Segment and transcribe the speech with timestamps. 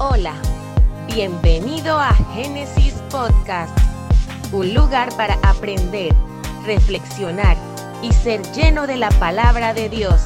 [0.00, 0.34] Hola,
[1.12, 3.76] bienvenido a Génesis Podcast,
[4.52, 6.12] un lugar para aprender,
[6.64, 7.56] reflexionar
[8.00, 10.24] y ser lleno de la palabra de Dios.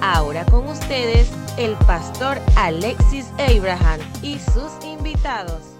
[0.00, 5.76] Ahora con ustedes el pastor Alexis Abraham y sus invitados.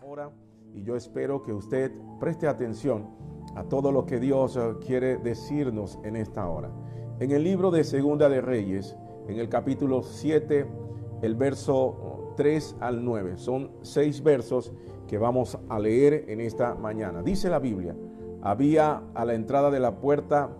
[0.00, 0.30] Ahora,
[0.74, 3.10] y yo espero que usted preste atención
[3.56, 6.70] a todo lo que Dios eh, quiere decirnos en esta hora.
[7.18, 8.96] En el libro de Segunda de Reyes,
[9.26, 10.85] en el capítulo 7,
[11.22, 13.36] el verso 3 al 9.
[13.36, 14.72] Son seis versos
[15.06, 17.22] que vamos a leer en esta mañana.
[17.22, 17.96] Dice la Biblia,
[18.42, 20.50] había a la entrada de la puerta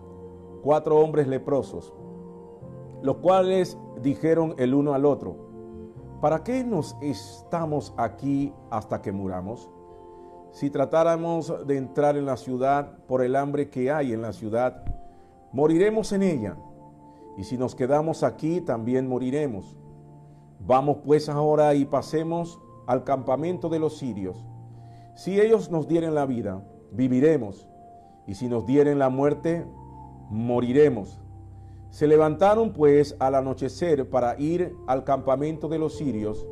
[0.63, 1.93] cuatro hombres leprosos,
[3.01, 5.37] los cuales dijeron el uno al otro,
[6.21, 9.69] ¿para qué nos estamos aquí hasta que muramos?
[10.51, 14.83] Si tratáramos de entrar en la ciudad por el hambre que hay en la ciudad,
[15.51, 16.57] moriremos en ella.
[17.37, 19.77] Y si nos quedamos aquí, también moriremos.
[20.59, 24.45] Vamos pues ahora y pasemos al campamento de los sirios.
[25.15, 27.67] Si ellos nos dieren la vida, viviremos,
[28.25, 29.65] y si nos dieren la muerte,
[30.29, 31.19] moriremos.
[31.89, 36.47] Se levantaron pues al anochecer para ir al campamento de los sirios,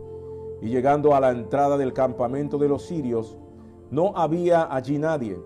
[0.62, 3.38] y llegando a la entrada del campamento de los sirios,
[3.92, 5.38] no había allí nadie,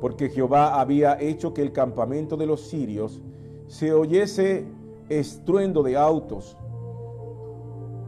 [0.00, 3.20] porque Jehová había hecho que el campamento de los sirios
[3.66, 4.66] se oyese
[5.08, 6.56] estruendo de autos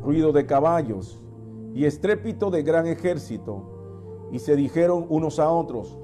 [0.02, 1.22] ruido de caballos
[1.74, 4.28] y estrépito de gran ejército.
[4.30, 5.98] Y se dijeron unos a otros,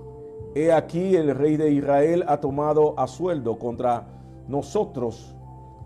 [0.54, 4.08] He aquí el rey de Israel ha tomado a sueldo contra
[4.48, 5.36] nosotros,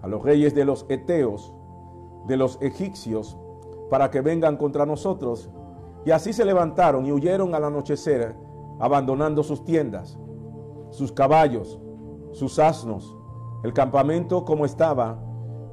[0.02, 1.52] a los reyes de los Eteos,
[2.26, 3.36] de los egipcios,
[3.90, 5.50] para que vengan contra nosotros.
[6.04, 8.34] Y así se levantaron y huyeron al anochecer,
[8.80, 10.18] abandonando sus tiendas,
[10.90, 11.78] sus caballos,
[12.32, 13.16] sus asnos,
[13.62, 15.18] el campamento como estaba,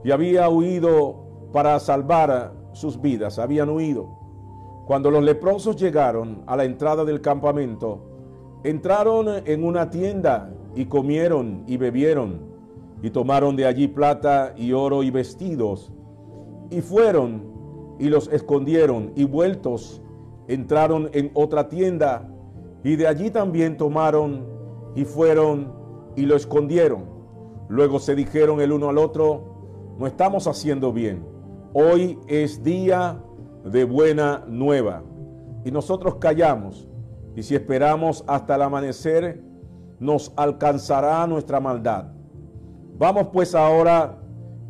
[0.04, 3.39] y había huido para salvar sus vidas.
[3.39, 4.08] Habían huido.
[4.86, 8.00] Cuando los leprosos llegaron a la entrada del campamento,
[8.64, 12.49] entraron en una tienda y comieron y bebieron
[13.02, 15.92] y tomaron de allí plata y oro y vestidos
[16.70, 17.43] y fueron
[17.99, 20.02] y los escondieron y vueltos
[20.48, 22.30] entraron en otra tienda
[22.83, 24.45] y de allí también tomaron
[24.95, 25.71] y fueron
[26.16, 27.05] y lo escondieron.
[27.67, 31.39] Luego se dijeron el uno al otro, no estamos haciendo bien
[31.73, 33.21] Hoy es día
[33.63, 35.03] de buena nueva
[35.63, 36.87] y nosotros callamos
[37.35, 39.43] y si esperamos hasta el amanecer
[39.99, 42.05] nos alcanzará nuestra maldad.
[42.97, 44.17] Vamos pues ahora,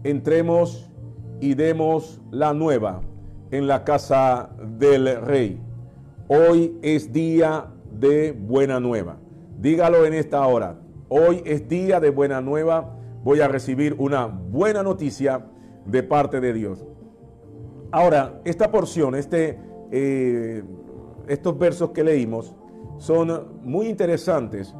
[0.03, 0.91] entremos
[1.39, 2.99] y demos la nueva
[3.51, 5.61] en la casa del rey.
[6.27, 9.17] Hoy es día de buena nueva.
[9.57, 10.75] Dígalo en esta hora.
[11.07, 12.93] Hoy es día de buena nueva.
[13.23, 15.45] Voy a recibir una buena noticia
[15.89, 16.85] de parte de Dios.
[17.91, 19.59] Ahora, esta porción, este,
[19.91, 20.63] eh,
[21.27, 22.55] estos versos que leímos
[22.97, 24.75] son muy interesantes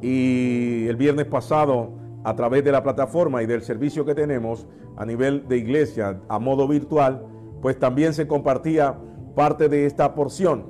[0.00, 1.90] y el viernes pasado
[2.24, 4.66] a través de la plataforma y del servicio que tenemos
[4.96, 7.24] a nivel de iglesia a modo virtual,
[7.60, 8.98] pues también se compartía
[9.34, 10.66] parte de esta porción.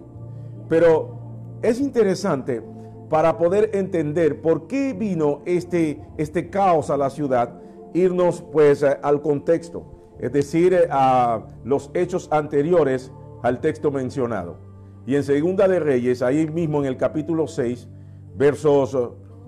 [0.68, 1.18] Pero
[1.62, 2.62] es interesante
[3.08, 7.60] para poder entender por qué vino este, este caos a la ciudad,
[7.94, 14.58] irnos pues al contexto es decir, eh, a los hechos anteriores al texto mencionado.
[15.06, 17.88] Y en Segunda de Reyes, ahí mismo en el capítulo 6,
[18.34, 18.96] versos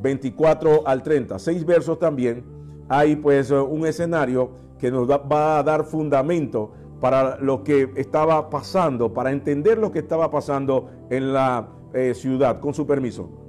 [0.01, 2.45] 24 eh, al 30, seis versos también,
[2.89, 8.51] hay pues eh, un escenario que nos va a dar fundamento para lo que estaba
[8.51, 11.69] pasando, para entender lo que estaba pasando en la
[12.13, 13.48] ciudad, con su permiso.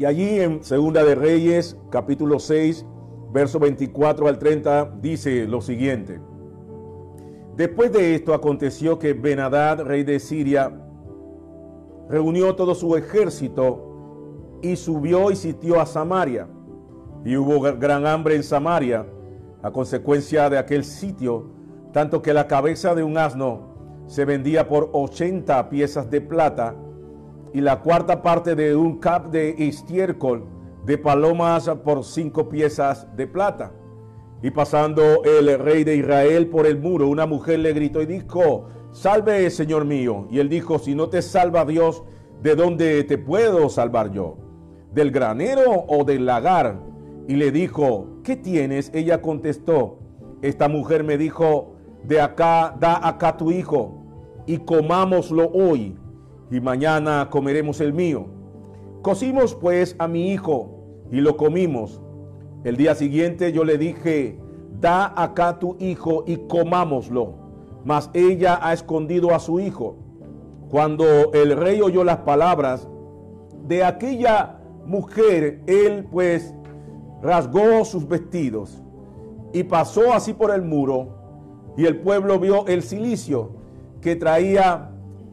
[0.00, 2.86] Y allí en Segunda de Reyes, capítulo 6,
[3.34, 6.18] verso 24 al 30, dice lo siguiente.
[7.54, 10.72] Después de esto aconteció que Benadad, rey de Siria,
[12.08, 16.48] reunió todo su ejército y subió y sitió a Samaria.
[17.22, 19.06] Y hubo gran hambre en Samaria
[19.62, 21.50] a consecuencia de aquel sitio,
[21.92, 26.74] tanto que la cabeza de un asno se vendía por 80 piezas de plata
[27.52, 30.44] y la cuarta parte de un cap de estiércol
[30.84, 33.72] de palomas por cinco piezas de plata.
[34.42, 38.68] Y pasando el rey de Israel por el muro, una mujer le gritó y dijo,
[38.90, 40.26] salve, Señor mío.
[40.30, 42.02] Y él dijo, si no te salva Dios,
[42.42, 44.38] ¿de dónde te puedo salvar yo?
[44.92, 46.80] ¿Del granero o del lagar?
[47.28, 48.90] Y le dijo, ¿qué tienes?
[48.94, 49.98] Ella contestó,
[50.40, 54.00] esta mujer me dijo, de acá, da acá tu hijo
[54.46, 55.96] y comámoslo hoy
[56.50, 58.26] y mañana comeremos el mío.
[59.02, 62.00] Cocimos pues a mi hijo y lo comimos.
[62.64, 64.38] El día siguiente yo le dije,
[64.80, 67.34] da acá tu hijo y comámoslo.
[67.84, 69.96] Mas ella ha escondido a su hijo.
[70.68, 72.88] Cuando el rey oyó las palabras
[73.66, 76.54] de aquella mujer, él pues
[77.22, 78.82] rasgó sus vestidos
[79.52, 81.20] y pasó así por el muro
[81.76, 83.52] y el pueblo vio el silicio
[84.00, 84.89] que traía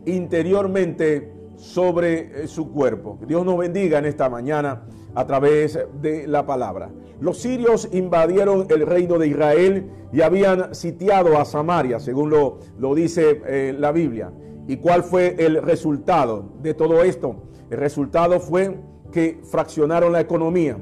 [0.08, 3.18] interiormente sobre eh, su cuerpo.
[3.28, 4.84] Dios nos bendiga en esta mañana
[5.16, 6.92] a través de la palabra.
[7.20, 12.94] Los sirios invadieron el reino de Israel y habían sitiado a Samaria, según lo, lo
[12.94, 14.32] dice eh, la Biblia.
[14.68, 17.44] ¿Y cuál fue el resultado de todo esto?
[17.70, 18.78] El resultado fue
[19.12, 20.78] que fraccionaron la economía,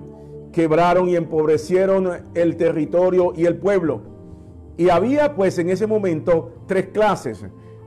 [0.51, 4.01] quebraron y empobrecieron el territorio y el pueblo.
[4.77, 7.45] Y había pues en ese momento tres clases,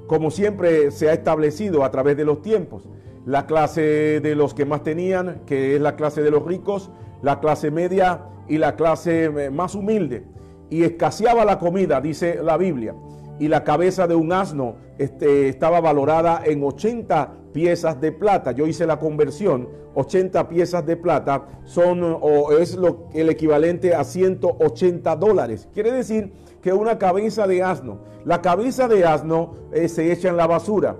[0.08, 2.88] como siempre se ha establecido a través de los tiempos.
[3.26, 6.90] La clase de los que más tenían, que es la clase de los ricos,
[7.22, 10.24] la clase media y la clase eh, más humilde.
[10.70, 12.94] Y escaseaba la comida, dice la Biblia.
[13.38, 18.52] Y la cabeza de un asno este, estaba valorada en 80 piezas de plata.
[18.52, 24.04] Yo hice la conversión, 80 piezas de plata son o es lo, el equivalente a
[24.04, 25.68] 180 dólares.
[25.74, 26.32] Quiere decir
[26.62, 30.96] que una cabeza de asno, la cabeza de asno eh, se echa en la basura.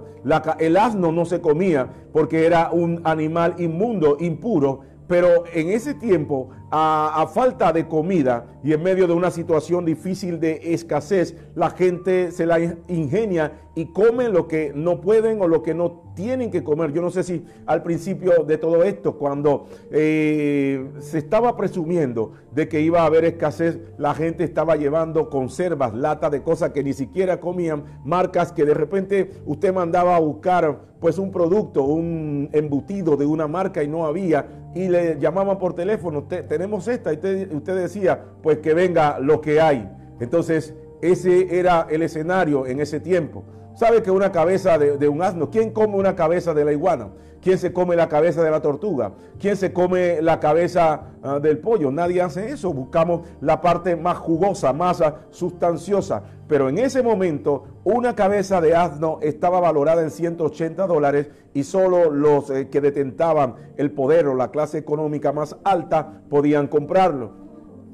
[0.59, 6.51] el asno no se comía porque era un animal inmundo, impuro, pero en ese tiempo,
[6.71, 12.31] a, falta de comida y en medio de una situación difícil de escasez, la gente
[12.31, 16.65] se la ingenia y come lo que no pueden o lo que no tienen que
[16.65, 16.93] comer.
[16.93, 22.69] Yo no sé si al principio de todo esto, cuando eh, se estaba presumiendo de
[22.69, 26.93] que iba a haber escasez, la gente estaba llevando conservas, latas de cosas que ni
[26.93, 33.17] siquiera comían, marcas que de repente usted mandaba a buscar pues un producto, un embutido
[33.17, 36.27] de una marca y no había y le llamaban por teléfono,
[36.59, 37.17] tenemos esta, y
[37.53, 39.89] usted, decía, pues que venga lo que hay.
[40.19, 43.45] Entonces, ese era el escenario en ese tiempo.
[43.79, 45.51] ¿Sabe que una cabeza de, un asno?
[45.51, 47.11] ¿Quién come una cabeza de la iguana?
[47.41, 49.13] ¿Quién se come la cabeza de la tortuga?
[49.39, 51.93] ¿Quién se come la cabeza ah, del pollo?
[51.93, 52.73] Nadie hace eso.
[52.73, 56.25] Buscamos la parte más jugosa, más ah, sustanciosa.
[56.49, 62.11] Pero en ese momento, una cabeza de asno estaba valorada en 180 dólares y solo
[62.11, 67.48] los eh, que detentaban el poder o la clase económica más alta podían comprarlo.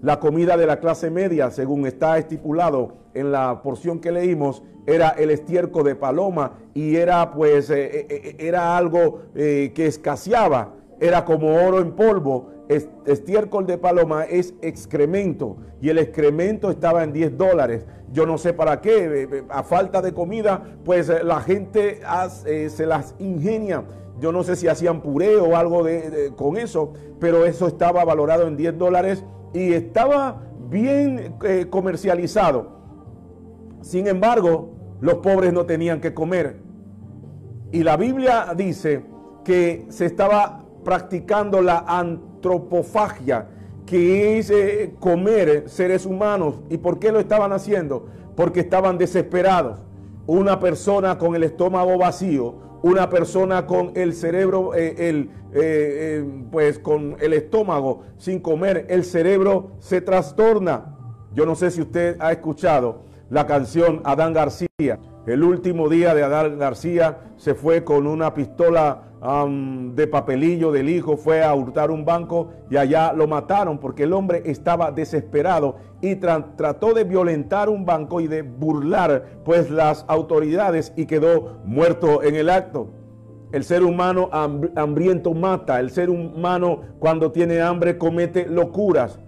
[0.05, 5.09] La comida de la clase media, según está estipulado en la porción que leímos, era
[5.09, 11.25] el estiércol de paloma y era pues eh, eh, eh, era algo que escaseaba, era
[11.25, 12.51] como oro en polvo.
[13.07, 17.87] Estiércol de paloma es excremento y el excremento estaba en 10 dólares.
[18.13, 22.01] Yo no sé para qué, a falta de comida, pues la gente
[22.69, 23.85] se las ingenia.
[24.21, 28.47] Yo no sé si hacían puré o algo de, con eso, pero eso estaba valorado
[28.47, 29.25] en 10 dólares
[29.55, 31.37] y estaba bien
[31.71, 32.75] comercializado.
[33.81, 36.61] Sin embargo, los pobres no tenían que comer.
[37.71, 39.05] Y la Biblia dice
[39.45, 43.49] que se estaba practicando la antropofagia,
[43.87, 46.63] que es eh, comer seres humanos.
[46.71, 48.07] ¿Y por qué lo estaban haciendo?
[48.37, 49.81] Porque estaban desesperados.
[50.27, 52.55] Una persona con el estómago vacío,
[52.85, 56.23] una persona con el cerebro, eh, el, eh,
[56.53, 60.95] pues con el estómago sin comer, el cerebro se trastorna.
[61.33, 64.99] Yo no sé si usted ha escuchado la canción Adán García.
[65.27, 69.05] El último día de Adán García se fue con una pistola
[69.95, 74.13] de papelillo del hijo, fue a hurtar un banco y allá lo mataron porque el
[74.13, 80.93] hombre estaba desesperado y trató de violentar un banco y de burlar pues las autoridades
[80.95, 82.91] y quedó muerto en el acto.
[83.53, 89.19] El ser humano hambriento mata, el ser humano cuando tiene hambre comete locuras.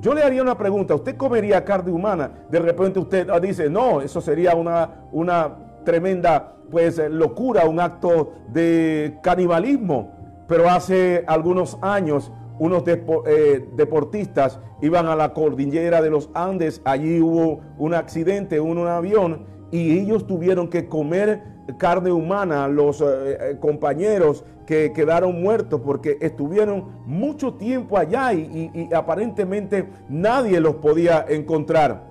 [0.00, 2.30] Yo le haría una pregunta, ¿usted comería carne humana?
[2.50, 7.80] De repente usted ah, dice, no, eso sería una, una tremenda pues eh, locura, un
[7.80, 10.44] acto de canibalismo.
[10.46, 17.20] Pero hace algunos años unos eh, deportistas iban a la cordillera de los Andes, allí
[17.20, 21.42] hubo un accidente, un avión, y ellos tuvieron que comer
[21.76, 28.88] carne humana, los eh, eh, compañeros que quedaron muertos porque estuvieron mucho tiempo allá y,
[28.94, 32.04] aparentemente nadie los podía encontrar.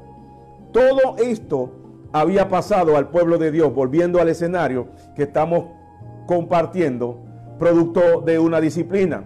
[0.72, 1.72] Todo esto
[2.12, 5.66] había pasado al pueblo de Dios, volviendo al escenario que estamos
[6.26, 7.20] compartiendo,
[7.60, 9.24] producto de una disciplina.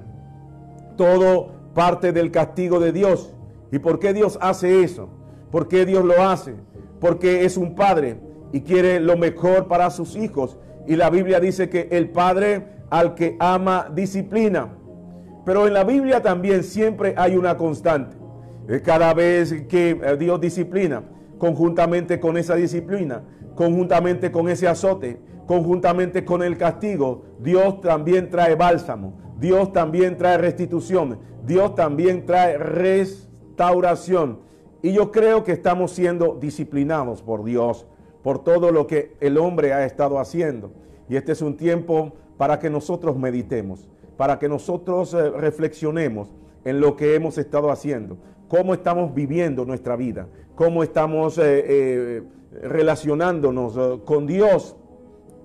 [0.98, 3.34] Todo parte del castigo de Dios.
[3.72, 5.10] ¿Y por qué Dios hace eso?
[5.52, 6.56] ¿Por qué Dios lo hace?
[7.00, 8.18] Porque es un padre
[8.52, 10.58] y quiere lo mejor para sus hijos.
[10.88, 14.70] Y la Biblia dice que el Padre al que ama disciplina.
[15.46, 18.18] Pero en la Biblia también siempre hay una constante.
[18.84, 21.04] cada vez que Dios disciplina,
[21.38, 23.24] conjuntamente con esa disciplina,
[23.56, 30.38] conjuntamente con ese azote, conjuntamente con el castigo, Dios también trae bálsamo, Dios también trae
[30.38, 34.40] restitución, Dios también trae restauración.
[34.84, 37.88] Y yo creo que estamos siendo disciplinados por Dios,
[38.24, 40.72] por todo lo que el hombre ha estado haciendo.
[41.10, 46.30] Y este es un tiempo para que nosotros meditemos, para que nosotros eh, reflexionemos
[46.64, 52.24] en lo que hemos estado haciendo, cómo estamos viviendo nuestra vida, cómo estamos eh, eh,
[52.62, 54.76] relacionándonos con Dios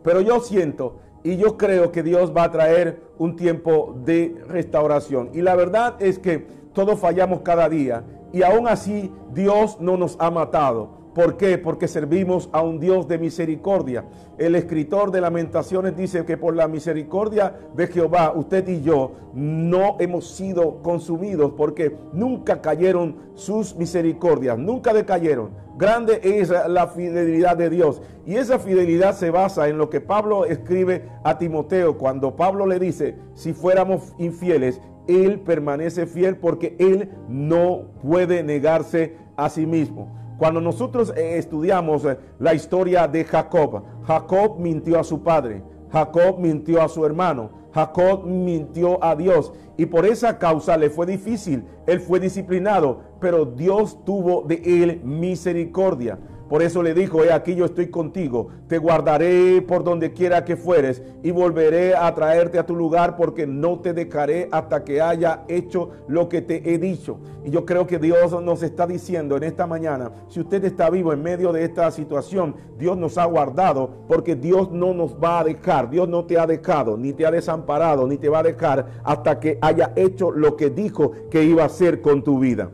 [0.06, 5.30] pero yo siento y yo creo que Dios va a traer un tiempo de restauración.
[5.32, 10.16] Y la verdad es que todos fallamos cada día y aún así Dios no nos
[10.20, 10.95] ha matado.
[11.16, 11.56] ¿Por qué?
[11.56, 14.04] Porque servimos a un Dios de misericordia.
[14.36, 19.96] El escritor de lamentaciones dice que por la misericordia de Jehová, usted y yo no
[19.98, 25.52] hemos sido consumidos porque nunca cayeron sus misericordias, nunca decayeron.
[25.78, 28.02] Grande es la fidelidad de Dios.
[28.26, 32.78] Y esa fidelidad se basa en lo que Pablo escribe a Timoteo cuando Pablo le
[32.78, 40.25] dice, si fuéramos infieles, Él permanece fiel porque Él no puede negarse a sí mismo.
[40.38, 46.38] Cuando nosotros eh, estudiamos eh, la historia de Jacob, Jacob mintió a su padre, Jacob
[46.38, 51.64] mintió a su hermano, Jacob mintió a Dios y por esa causa le fue difícil.
[51.86, 56.18] Él fue disciplinado, pero Dios tuvo de él misericordia.
[56.48, 60.56] Por eso le dijo, he aquí yo estoy contigo, te guardaré por donde quiera que
[60.56, 65.42] fueres y volveré a traerte a tu lugar porque no te dejaré hasta que haya
[65.48, 67.18] hecho lo que te he dicho.
[67.44, 71.12] Y yo creo que Dios nos está diciendo en esta mañana, si usted está vivo
[71.12, 75.44] en medio de esta situación, Dios nos ha guardado porque Dios no nos va a
[75.44, 78.86] dejar, Dios no te ha dejado, ni te ha desamparado, ni te va a dejar
[79.02, 82.70] hasta que haya hecho lo que dijo que iba a hacer con tu vida.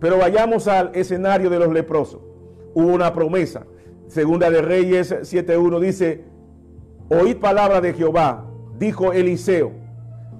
[0.00, 2.29] Pero vayamos al escenario de los leprosos
[2.74, 3.66] hubo una promesa.
[4.06, 6.24] Segunda de Reyes 7.1 dice,
[7.08, 8.46] oíd palabra de Jehová,
[8.78, 9.72] dijo Eliseo.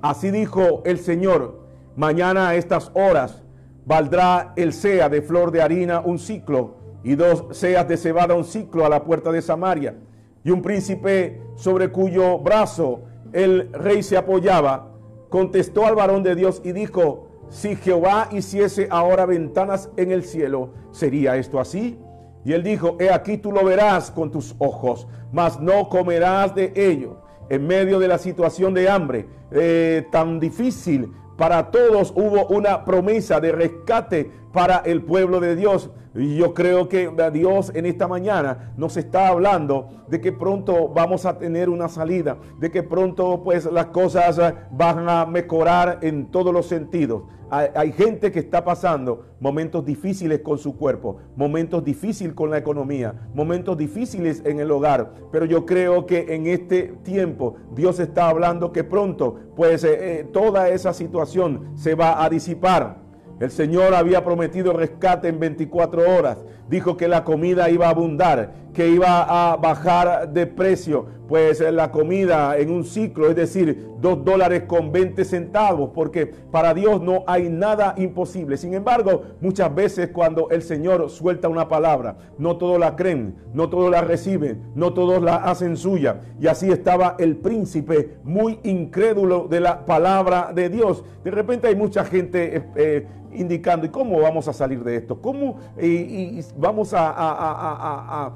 [0.02, 1.60] Así dijo el Señor,
[1.96, 3.42] mañana a estas horas
[3.87, 8.44] valdrá el sea de flor de harina un ciclo y dos seas de cebada un
[8.44, 9.96] ciclo a la puerta de Samaria.
[10.42, 14.90] Y un príncipe sobre cuyo brazo el rey se apoyaba,
[15.28, 20.70] contestó al varón de Dios y dijo, si Jehová hiciese ahora ventanas en el cielo,
[20.92, 21.99] ¿sería esto así?
[22.44, 26.73] Y él dijo, he aquí tú lo verás con tus ojos, mas no comerás de
[26.75, 27.23] ello.
[27.49, 33.40] En medio de la situación de hambre eh, tan difícil para todos hubo una promesa
[33.40, 35.90] de rescate para el pueblo de Dios.
[36.14, 41.25] Y yo creo que Dios en esta mañana nos está hablando de que pronto vamos
[41.25, 46.26] a tener una salida, de que pronto pues las cosas eh, van a mejorar en
[46.31, 47.23] todos los sentidos.
[47.52, 53.29] Hay, gente que está pasando momentos difíciles con su cuerpo, momentos difíciles con la economía,
[53.35, 55.14] momentos difíciles en el hogar.
[55.33, 60.29] Pero yo creo que en este tiempo Dios está hablando que pronto pues eh, eh,
[60.33, 63.10] toda esa situación se va a disipar.
[63.40, 66.37] El Señor había prometido rescate en 24 horas.
[66.68, 71.04] Dijo que la comida iba a abundar, que iba a bajar de precio.
[71.28, 76.72] Pues la comida en un ciclo, es decir, 2 dólares con 20 centavos, porque para
[76.72, 78.56] Dios no hay nada imposible.
[78.56, 83.68] Sin embargo, muchas veces cuando el Señor suelta una palabra, no todos la creen, no
[83.68, 86.22] todos la reciben, no todos la hacen suya.
[86.40, 91.04] Y así estaba el príncipe muy incrédulo de la palabra de Dios.
[91.22, 92.56] De repente hay mucha gente...
[92.56, 95.20] Eh, eh, indicando, ¿y cómo vamos a salir de esto?
[95.20, 98.32] ¿Cómo y, vamos a,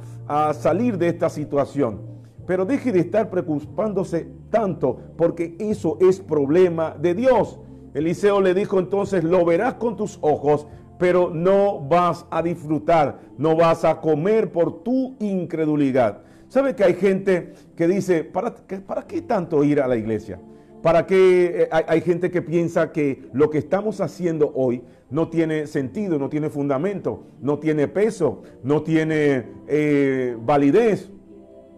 [0.54, 2.00] salir de esta situación?
[2.46, 7.58] Pero deje de estar preocupándose tanto, porque eso es problema de Dios.
[7.94, 10.66] Eliseo le dijo entonces, lo verás con tus ojos,
[10.98, 16.22] pero no vas a disfrutar, no vas a comer por tu incredulidad.
[16.48, 18.54] ¿Sabe que hay gente que dice, ¿para,
[18.86, 20.38] ¿para qué tanto ir a la iglesia?
[20.84, 25.66] ¿Para qué eh, hay, gente que piensa que lo que estamos haciendo hoy no tiene
[25.66, 31.11] sentido, no tiene fundamento, no tiene peso, no tiene eh, validez?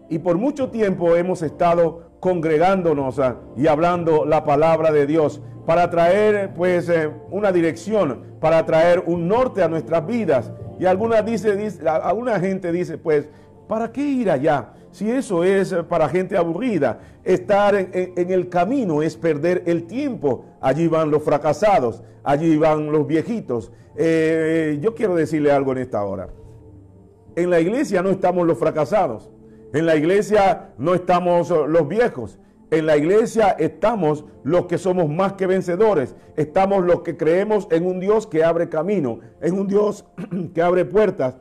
[0.09, 5.89] Y por mucho tiempo hemos estado congregándonos ah, y hablando la palabra de Dios para
[5.89, 10.51] traer pues eh, una dirección, para traer un norte a nuestras vidas.
[10.79, 13.29] Y alguna, dice, dice, alguna gente dice, pues,
[13.67, 14.73] ¿para qué ir allá?
[14.97, 20.45] Si eso es para gente aburrida, estar en, el camino es perder el tiempo.
[20.59, 23.71] Allí van los fracasados, allí van los viejitos.
[23.95, 26.29] Eh, yo quiero decirle algo en esta hora.
[27.35, 29.29] En la iglesia no estamos los fracasados.
[29.71, 32.39] En la iglesia no estamos los viejos.
[32.71, 36.15] En la iglesia estamos los que somos más que vencedores.
[36.37, 40.05] Estamos los que creemos en un Dios que abre camino, en un Dios
[40.55, 41.35] que abre puertas,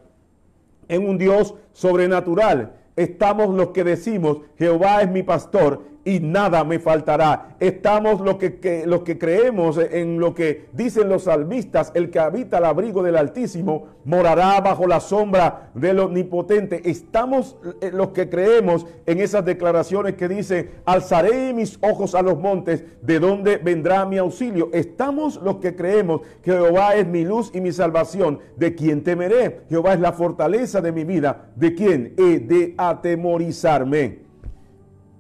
[0.89, 2.75] en un Dios sobrenatural.
[2.97, 7.57] Estamos los que decimos, Jehová es mi pastor y nada me faltará.
[7.59, 12.65] Estamos los que, que creemos en lo que dicen los salmistas, el que habita el
[12.65, 16.89] abrigo del Altísimo morará bajo la sombra del Omnipotente.
[16.89, 22.39] Estamos eh, los que creemos en esas declaraciones que dice, alzaré mis ojos a los
[22.39, 24.71] montes, de donde vendrá mi auxilio.
[24.73, 28.39] Estamos los que creemos que Jehová es mi luz y mi salvación.
[28.57, 29.63] ¿De quién temeré?
[29.69, 31.51] Jehová es la fortaleza de mi vida.
[31.57, 34.21] ¿De quién he de atemorizarme?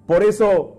[0.07, 0.75] Por eso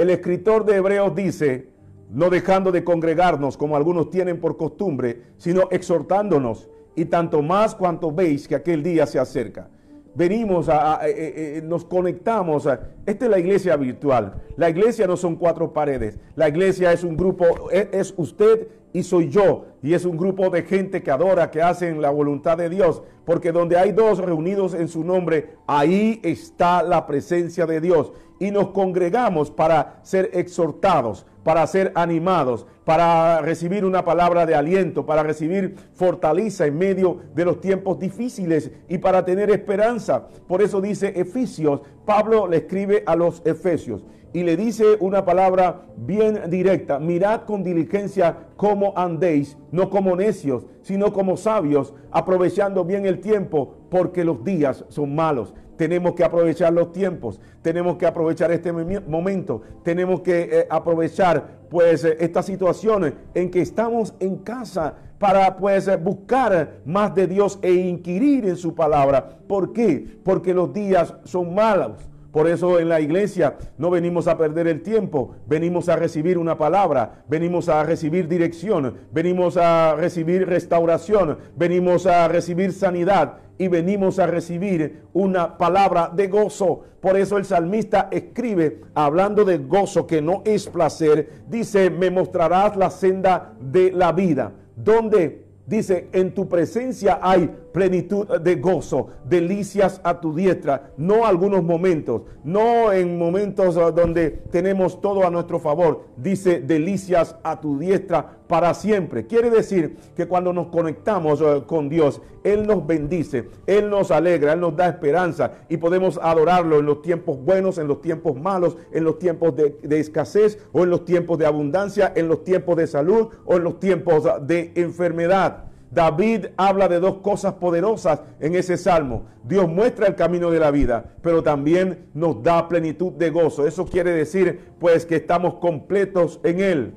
[0.00, 1.68] el escritor de Hebreos dice,
[2.10, 8.10] no dejando de congregarnos como algunos tienen por costumbre, sino exhortándonos, y tanto más cuanto
[8.10, 9.68] veis que aquel día se acerca.
[10.14, 12.66] Venimos a, eh, eh, eh, nos conectamos.
[13.06, 14.42] Esta es la iglesia virtual.
[14.56, 16.18] La iglesia no son cuatro paredes.
[16.34, 19.66] La iglesia es un grupo, es, es usted y soy yo.
[19.82, 23.02] Y es un grupo de gente que adora, que hacen la voluntad de Dios.
[23.24, 28.50] Porque donde hay dos reunidos en su nombre, ahí está la presencia de Dios y
[28.50, 35.22] nos congregamos para ser exhortados, para ser animados, para recibir una palabra de aliento, para
[35.22, 40.26] recibir fortaleza en medio de los tiempos difíciles y para tener esperanza.
[40.48, 45.82] Por eso dice Efesios, Pablo le escribe a los Efesios y le dice una palabra
[45.96, 53.06] bien directa, mirad con diligencia cómo andéis, no como necios, sino como sabios, aprovechando bien
[53.06, 58.52] el tiempo, porque los días son malos tenemos que aprovechar los tiempos, tenemos que aprovechar
[58.52, 64.96] este momento, tenemos que eh, aprovechar pues eh, estas situaciones en que estamos en casa
[65.18, 69.38] para pues eh, buscar más de Dios e inquirir en su palabra.
[69.48, 70.18] ¿Por qué?
[70.22, 72.10] Porque los días son malos.
[72.30, 76.58] Por eso en la iglesia no venimos a perder el tiempo, venimos a recibir una
[76.58, 84.18] palabra, venimos a recibir dirección, venimos a recibir restauración, venimos a recibir sanidad y venimos
[84.18, 86.80] a recibir una palabra de gozo.
[86.98, 92.74] Por eso el salmista escribe, hablando de gozo que no es placer, dice, me mostrarás
[92.74, 100.00] la senda de la vida, donde dice, en tu presencia hay plenitud de gozo, delicias
[100.04, 106.04] a tu diestra, no algunos momentos, no en momentos donde tenemos todo a nuestro favor,
[106.16, 109.26] dice delicias a tu diestra para siempre.
[109.26, 114.54] Quiere decir que cuando nos conectamos ah, con Dios, Él nos bendice, Él nos alegra,
[114.54, 118.76] Él nos da esperanza y podemos adorarlo en los tiempos buenos, en los tiempos malos,
[118.92, 122.88] en los tiempos de, escasez o en los tiempos de abundancia, en los tiempos de
[122.88, 125.69] salud o en los tiempos de enfermedad.
[125.90, 129.24] David habla de dos cosas poderosas en ese salmo.
[129.42, 133.66] Dios muestra el camino de la vida, pero también nos da plenitud de gozo.
[133.66, 136.94] Eso quiere decir pues que estamos completos en Él.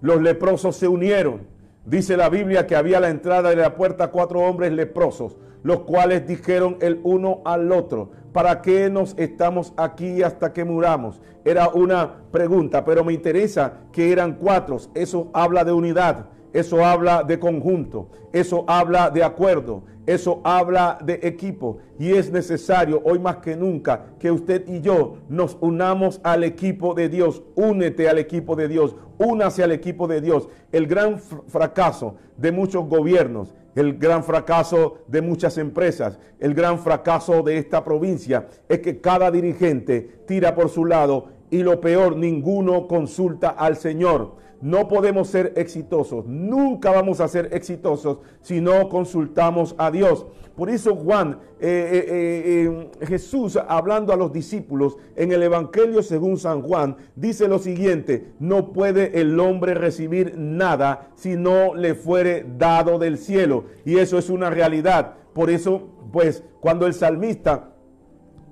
[0.00, 1.46] Los leprosos se unieron.
[1.84, 5.80] Dice la Biblia que había a la entrada de la puerta cuatro hombres leprosos, los
[5.80, 11.20] cuales dijeron el uno al otro, ¿para qué nos estamos aquí hasta que muramos?
[11.44, 14.78] Era una pregunta, pero me interesa que eran cuatro.
[14.94, 16.26] Eso habla de unidad.
[16.54, 21.78] Eso habla de conjunto, eso habla de acuerdo, eso habla de equipo.
[21.98, 26.94] Y es necesario hoy más que nunca que usted y yo nos unamos al equipo
[26.94, 27.42] de Dios.
[27.56, 30.48] Únete al equipo de Dios, únase al equipo de Dios.
[30.70, 37.42] El gran fracaso de muchos gobiernos, el gran fracaso de muchas empresas, el gran fracaso
[37.42, 42.86] de esta provincia es que cada dirigente tira por su lado y lo peor, ninguno
[42.86, 44.43] consulta al Señor.
[44.64, 50.24] No podemos ser exitosos, nunca vamos a ser exitosos si no consultamos a Dios.
[50.56, 52.70] Por eso Juan, eh, eh,
[53.02, 58.32] eh, Jesús hablando a los discípulos en el Evangelio según San Juan, dice lo siguiente,
[58.38, 63.66] no puede el hombre recibir nada si no le fuere dado del cielo.
[63.84, 65.16] Y eso es una realidad.
[65.34, 67.74] Por eso, pues, cuando el salmista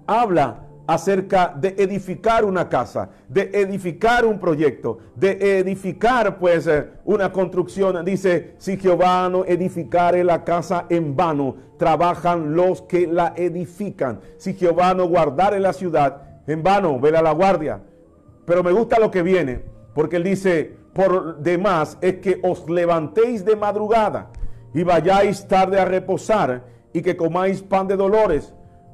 [0.06, 7.32] habla acerca de edificar una casa, de edificar un proyecto, de edificar pues eh, una
[7.32, 8.04] construcción.
[8.04, 14.20] Dice, si Jehová no edificare la casa en vano, trabajan los que la edifican.
[14.36, 17.80] Si Jehová no guardare la ciudad, en vano vela la guardia.
[18.44, 19.62] Pero me gusta lo que viene,
[19.94, 24.30] porque él dice, por demás es que os levantéis de madrugada
[24.74, 28.52] y vayáis tarde a reposar y que comáis pan de dolores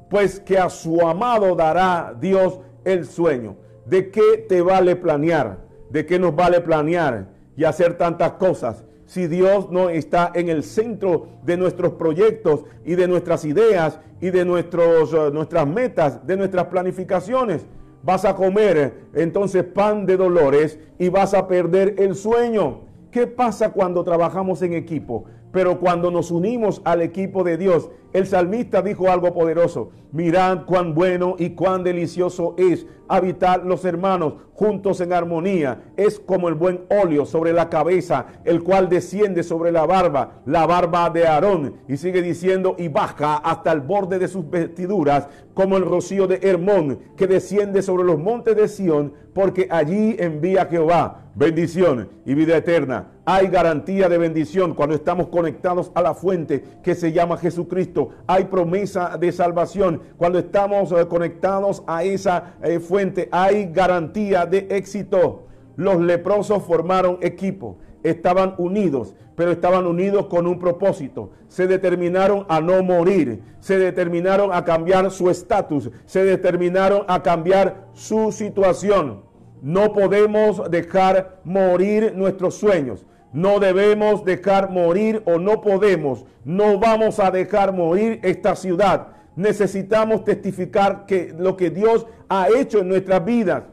[0.09, 3.55] pues que a su amado dará Dios el sueño.
[3.85, 5.59] ¿De qué te vale planear?
[5.89, 8.83] ¿De qué nos vale planear y hacer tantas cosas?
[9.05, 14.29] Si Dios no está en el centro de nuestros proyectos y de nuestras ideas y
[14.29, 17.65] de nuestros, eh, nuestras metas, de nuestras planificaciones.
[18.01, 22.81] vas a comer entonces pan de dolores y vas a perder el sueño.
[23.11, 25.25] ¿Qué pasa cuando trabajamos en equipo?
[25.51, 29.91] Pero cuando nos unimos al equipo de Dios, el salmista dijo algo poderoso.
[30.11, 35.93] Mirad cuán bueno y cuán delicioso es habitar los hermanos juntos en armonía.
[35.95, 40.65] Es como el buen óleo sobre la cabeza, el cual desciende sobre la barba, la
[40.65, 41.75] barba de Aarón.
[41.87, 46.39] Y sigue diciendo, y baja hasta el borde de sus vestiduras, como el rocío de
[46.41, 52.57] Hermón, que desciende sobre los montes de Sión, porque allí envía Jehová bendición y vida
[52.57, 53.11] eterna.
[53.25, 57.98] Hay garantía de bendición cuando estamos conectados a la fuente que se llama Jesucristo.
[58.27, 63.29] Hay promesa de salvación cuando estamos eh, conectados a esa eh, fuente.
[63.31, 65.45] Hay garantía de éxito.
[65.75, 71.31] Los leprosos formaron equipo, estaban unidos, pero estaban unidos con un propósito.
[71.47, 77.87] Se determinaron a no morir, se determinaron a cambiar su estatus, se determinaron a cambiar
[77.93, 79.21] su situación.
[79.61, 83.05] No podemos dejar morir nuestros sueños.
[83.31, 86.25] No debemos dejar morir o no podemos.
[86.43, 89.09] No vamos a dejar morir esta ciudad.
[89.35, 93.63] Necesitamos testificar que lo que Dios ha hecho en nuestras vidas.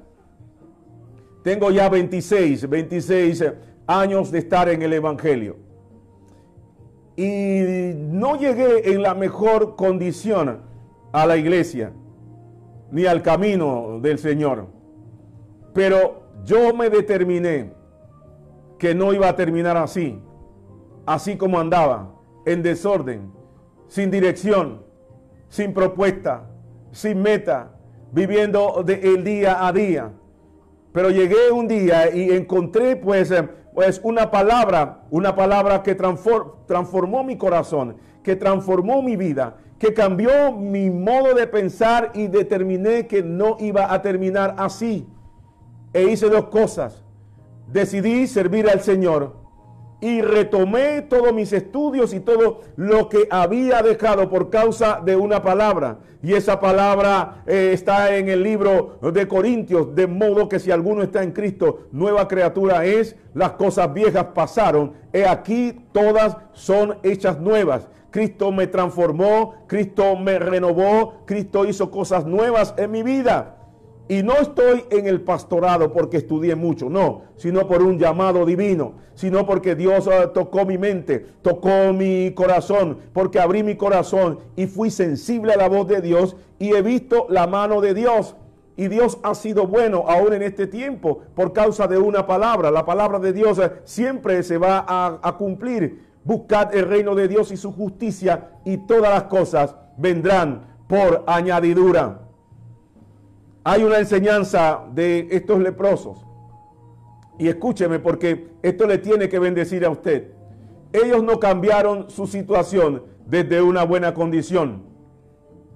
[1.42, 3.44] Tengo ya 26, 26
[3.86, 5.56] años de estar en el Evangelio.
[7.16, 10.60] Y no llegué en la mejor condición
[11.12, 11.92] a la iglesia,
[12.90, 14.66] ni al camino del Señor.
[15.72, 17.75] Pero yo me determiné
[18.78, 20.20] que no iba a terminar así,
[21.06, 23.32] así como andaba, en desorden,
[23.88, 24.82] sin dirección,
[25.48, 26.48] sin propuesta,
[26.92, 27.72] sin meta,
[28.12, 30.12] viviendo del día a día.
[30.92, 37.22] Pero llegué un día y encontré pues, eh, pues una palabra, una palabra que transformó
[37.22, 43.22] mi corazón, que transformó mi vida, que cambió mi modo de pensar y determiné que
[43.22, 45.06] no iba a terminar así
[45.92, 47.05] e hice dos cosas.
[47.66, 49.46] Decidí servir al Señor
[50.00, 55.42] y retomé todos mis estudios y todo lo que había dejado por causa de una
[55.42, 55.98] palabra.
[56.22, 61.02] Y esa palabra eh, está en el libro de Corintios, de modo que si alguno
[61.02, 67.40] está en Cristo, nueva criatura es, las cosas viejas pasaron, he aquí todas son hechas
[67.40, 67.88] nuevas.
[68.10, 73.55] Cristo me transformó, Cristo me renovó, Cristo hizo cosas nuevas en mi vida.
[74.08, 78.94] Y no estoy en el pastorado porque estudié mucho, no, sino por un llamado divino,
[79.14, 84.66] sino porque Dios ah, tocó mi mente, tocó mi corazón, porque abrí mi corazón y
[84.66, 88.36] fui sensible a la voz de Dios y he visto la mano de Dios.
[88.76, 92.70] Y Dios ha sido bueno aún en este tiempo por causa de una palabra.
[92.70, 94.84] La palabra de Dios ah, siempre se va
[95.20, 96.06] a cumplir.
[96.22, 102.25] Buscad el reino de Dios y su justicia y todas las cosas vendrán por añadidura
[103.68, 106.24] hay una enseñanza de estos leprosos.
[107.36, 110.30] Y escúcheme porque esto le tiene que bendecir a usted.
[110.92, 114.84] Ellos no cambiaron su situación desde una buena condición.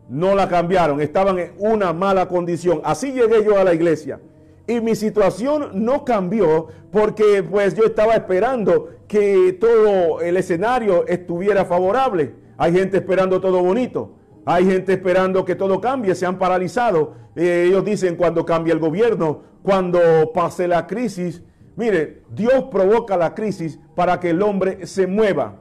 [0.09, 2.81] No la cambiaron, estaban en una mala condición.
[2.85, 4.21] Así llegué yo a la iglesia.
[4.69, 11.65] Y mi situación no cambió porque pues yo estaba esperando que todo el escenario estuviera
[11.65, 12.37] favorable.
[12.57, 14.20] Hay gente esperando todo bonito.
[14.51, 17.15] Hay gente esperando que todo cambie, se han paralizado.
[17.37, 20.01] Eh, ellos dicen cuando cambie el gobierno, cuando
[20.35, 21.41] pase la crisis.
[21.77, 25.61] Mire, Dios provoca la crisis para que el hombre se mueva.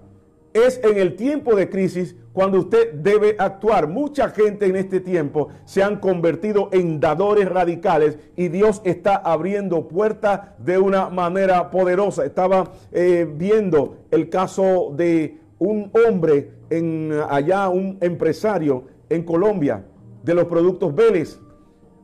[0.55, 3.87] Es en el tiempo de crisis cuando usted debe actuar.
[3.87, 9.87] Mucha gente en este tiempo se han convertido en dadores radicales y Dios está abriendo
[9.87, 12.25] puertas de una manera poderosa.
[12.25, 19.85] Estaba eh, viendo el caso de un hombre en allá, un empresario en Colombia
[20.23, 21.39] de los productos Vélez.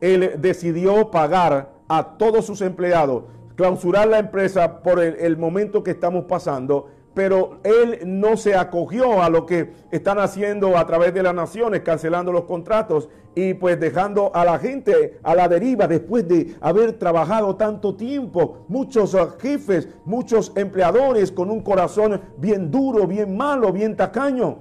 [0.00, 3.24] Él decidió pagar a todos sus empleados,
[3.56, 9.30] clausurar la empresa por el momento que estamos pasando pero él no se acogió a
[9.30, 14.30] lo que están haciendo a través de las naciones, cancelando los contratos y pues dejando
[14.34, 18.66] a la gente a la deriva después de haber trabajado tanto tiempo.
[18.68, 24.58] Muchos uh, jefes, muchos empleadores con un corazón bien duro, bien malo, bien tacaño.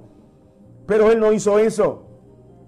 [0.85, 2.03] Pero él no hizo eso.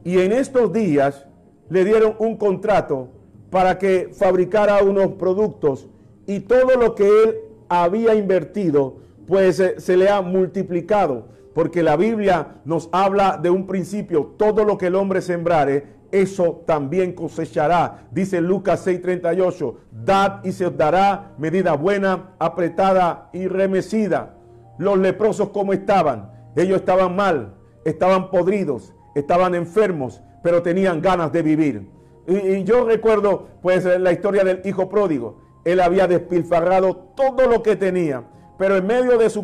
[0.04, 1.26] Y en estos días
[1.70, 3.08] le dieron un contrato
[3.50, 5.88] para que fabricara unos productos
[6.26, 7.36] y todo lo que él
[7.70, 13.68] había invertido pues eh, se le ha multiplicado, porque la Biblia nos habla de un
[13.68, 18.08] principio, todo lo que el hombre sembrare, eso también cosechará.
[18.12, 24.36] Dice Lucas 6:38, dad y se dará medida buena, apretada y remecida.
[24.78, 31.42] Los leprosos como estaban, ellos estaban mal, estaban podridos, estaban enfermos, pero tenían ganas de
[31.42, 31.90] vivir.
[32.28, 35.42] Y, yo recuerdo pues la historia del hijo pródigo.
[35.66, 38.24] Él había despilfarrado todo lo que tenía.
[38.58, 39.44] Pero en medio de su,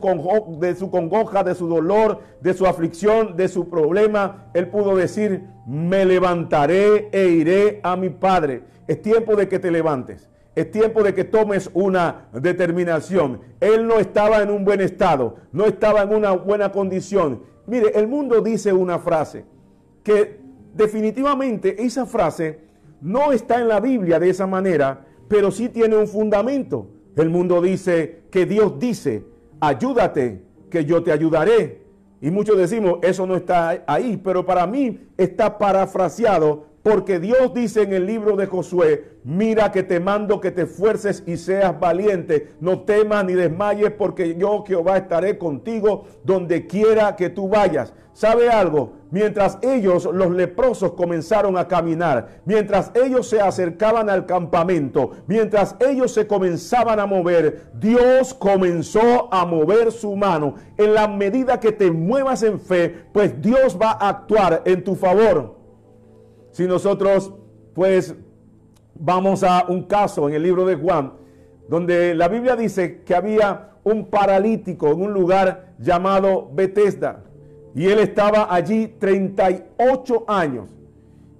[0.60, 5.43] de su congoja, de su dolor, de su aflicción, de su problema, él pudo decir,
[5.67, 8.63] me levantaré e iré a mi padre.
[8.88, 10.30] Es tiempo de que te levantes.
[10.56, 13.41] Es tiempo de que tomes una determinación.
[13.60, 17.41] Él no estaba en un buen estado, no estaba en una buena condición.
[17.65, 19.45] Mire, el mundo dice una frase
[20.04, 20.39] que
[20.73, 22.60] definitivamente esa frase
[23.02, 26.88] no está en la Biblia de esa manera, pero sí tiene un fundamento.
[27.15, 29.26] El mundo dice que Dios dice,
[29.60, 31.84] ayúdate, que yo te ayudaré.
[32.21, 37.82] Y muchos decimos, eso no está ahí, pero para mí está parafraseado porque Dios dice
[37.82, 42.49] en el libro de Josué, mira que te mando que te esfuerces y seas valiente,
[42.60, 47.93] no temas ni desmayes porque yo Jehová estaré contigo donde quiera que tú vayas.
[48.12, 48.93] ¿Sabe algo?
[49.13, 56.12] Mientras ellos, los leprosos, comenzaron a caminar, mientras ellos se acercaban al campamento, mientras ellos
[56.12, 60.56] se comenzaban a mover, Dios comenzó a mover su mano.
[60.80, 64.95] En la medida que te muevas en fe, pues Dios va a actuar en tu
[64.95, 65.58] favor.
[66.49, 67.32] Si nosotros
[67.76, 68.15] pues
[68.95, 71.13] vamos a un caso en el libro de Juan,
[71.69, 77.26] donde la Biblia dice que había un paralítico en un lugar llamado Bethesda,
[77.75, 80.69] y él estaba allí 38 años.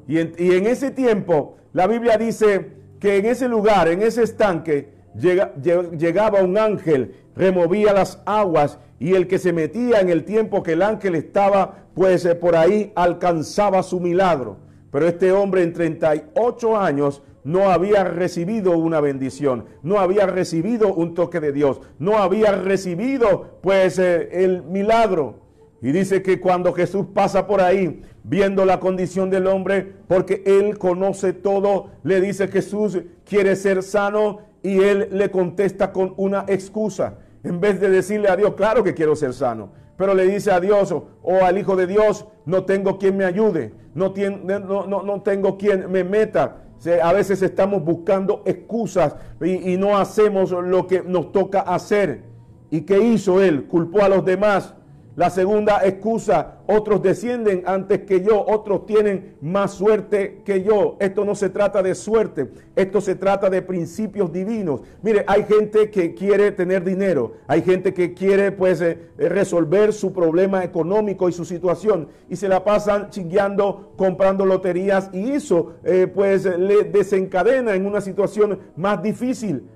[0.08, 4.24] Y en, y en ese tiempo, la Biblia dice que en ese lugar, en ese
[4.24, 10.64] estanque, llegaba un ángel, removía las aguas y el que se metía en el tiempo
[10.64, 14.58] que el ángel estaba pues eh, por ahí alcanzaba su milagro.
[14.92, 21.14] Pero este hombre en 38 años no había recibido una bendición, no había recibido un
[21.14, 25.42] toque de Dios, no había recibido pues eh, el milagro.
[25.84, 30.78] Y dice que cuando Jesús pasa por ahí, viendo la condición del hombre, porque él
[30.78, 37.16] conoce todo, le dice Jesús quiere ser sano y él le contesta con una excusa.
[37.44, 40.62] En vez de decirle a Dios, claro que quiero ser sano, pero le dice a
[40.62, 45.58] Dios o, al Hijo de Dios, no tengo quien me ayude, no, no, no, tengo
[45.58, 46.62] quien me meta.
[47.04, 52.24] A veces estamos buscando excusas y, y no hacemos lo que nos toca hacer.
[52.72, 53.66] ¿Y qué hizo él?
[53.66, 54.76] Culpó a los demás
[55.16, 60.98] la segunda excusa, otros descienden antes que yo, otros tienen más suerte que yo.
[61.00, 64.82] Esto no se trata de suerte, esto se trata de principios divinos.
[65.04, 70.14] Mire, hay gente que quiere tener dinero, hay gente que quiere pues eh, resolver su
[70.14, 76.08] problema económico y su situación y se la pasan chingueando, comprando loterías y eso eh,
[76.08, 79.70] pues le desencadena en una situación más difícil.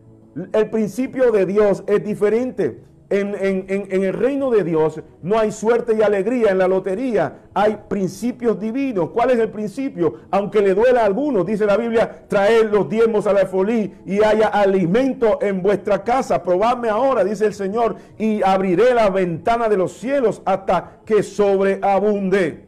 [0.52, 2.88] El principio de Dios es diferente.
[3.10, 3.66] En,
[4.04, 9.12] el reino de Dios no hay suerte y alegría en la lotería, hay principios divinos.
[9.12, 10.16] ¿Cuál es el principio?
[10.30, 14.22] Aunque le duela a algunos, dice la Biblia, traed los diezmos a la folí y
[14.22, 16.44] haya alimento en vuestra casa.
[16.44, 22.66] Probadme ahora, dice el Señor, y abriré la ventana de los cielos hasta que sobreabunde.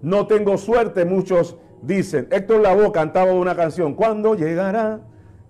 [0.00, 2.28] No tengo suerte, muchos dicen.
[2.30, 3.92] Héctor Lavoe cantaba una canción.
[3.92, 5.00] ¿Cuándo llegará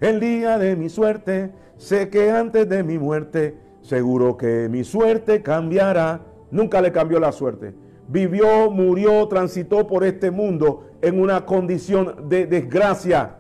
[0.00, 1.52] el día de mi suerte?
[1.76, 6.20] Sé que antes de mi muerte seguro que mi suerte cambiará.
[6.51, 7.74] Nunca le cambió la suerte.
[8.07, 13.38] Vivió, murió, transitó por este mundo en una condición de desgracia.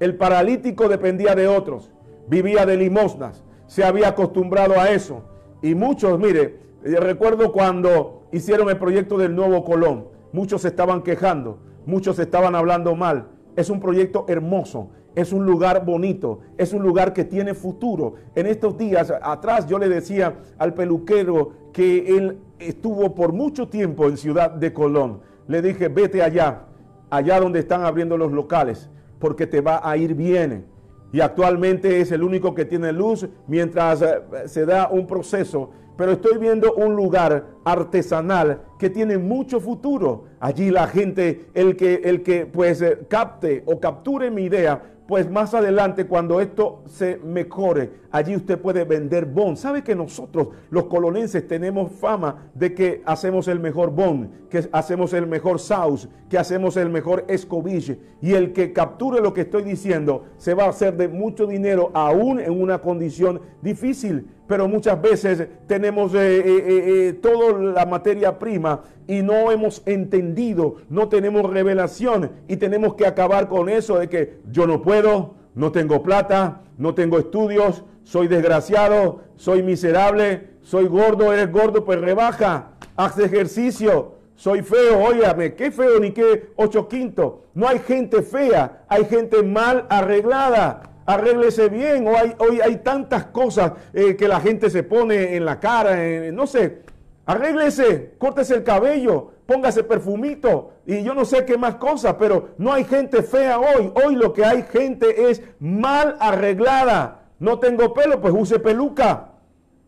[0.00, 1.90] El paralítico dependía de otros,
[2.28, 5.22] vivía de limosnas, se había acostumbrado a eso.
[5.62, 11.02] Y muchos, mire, eh, recuerdo cuando hicieron el proyecto del nuevo Colón, muchos se estaban
[11.02, 13.28] quejando, muchos estaban hablando mal.
[13.56, 18.14] Es un proyecto hermoso, es un lugar bonito, es un lugar que tiene futuro.
[18.34, 24.06] En estos días atrás yo le decía al peluquero que él estuvo por mucho tiempo
[24.08, 25.20] en Ciudad de Colón.
[25.48, 26.66] Le dije, vete allá,
[27.08, 30.66] allá donde están abriendo los locales, porque te va a ir bien.
[31.12, 35.70] Y actualmente es el único que tiene luz mientras eh, se da un proceso.
[35.96, 40.24] Pero estoy viendo un lugar artesanal que tiene mucho futuro.
[40.40, 45.30] Allí la gente, el que, el que pues eh, capte o capture mi idea, pues
[45.30, 49.56] más adelante cuando esto se mejore, allí usted puede vender bon.
[49.56, 55.12] ¿Sabe que nosotros los colonenses tenemos fama de que hacemos el mejor bon, que hacemos
[55.12, 58.00] el mejor saus, que hacemos el mejor escobille?
[58.20, 61.92] Y el que capture lo que estoy diciendo se va a hacer de mucho dinero
[61.94, 68.65] aún en una condición difícil pero muchas veces tenemos eh, eh, toda la materia prima
[69.06, 74.40] y no hemos entendido, no tenemos revelación y tenemos que acabar con eso de que
[74.50, 81.32] yo no puedo, no tengo plata, no tengo estudios, soy desgraciado, soy miserable, soy gordo,
[81.32, 87.46] eres gordo, pues rebaja, haz ejercicio, soy feo, óyame, qué feo ni qué ocho quinto.
[87.54, 90.82] No hay gente fea, hay gente mal arreglada.
[91.06, 95.44] Arréglese bien, o hay, hoy hay tantas cosas eh, que la gente se pone en
[95.44, 95.96] la cara,
[96.32, 96.82] no sé.
[97.26, 102.72] Arréglese, córtese el cabello, póngase perfumito y yo no sé qué más cosas, pero no
[102.72, 103.92] hay gente fea hoy.
[103.94, 107.24] Hoy lo que hay gente es mal arreglada.
[107.40, 109.32] No tengo pelo, pues use peluca.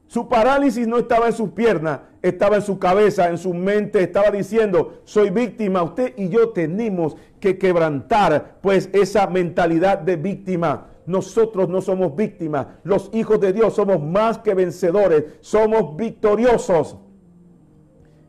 [0.09, 4.31] Su parálisis no estaba en sus piernas, estaba en su cabeza, en su mente, estaba
[4.31, 5.83] diciendo, soy víctima.
[5.85, 10.89] Usted y yo tenemos que quebrantar pues esa mentalidad de víctima.
[11.07, 16.97] Nosotros no somos víctimas, los hijos de Dios somos más que vencedores, somos victoriosos.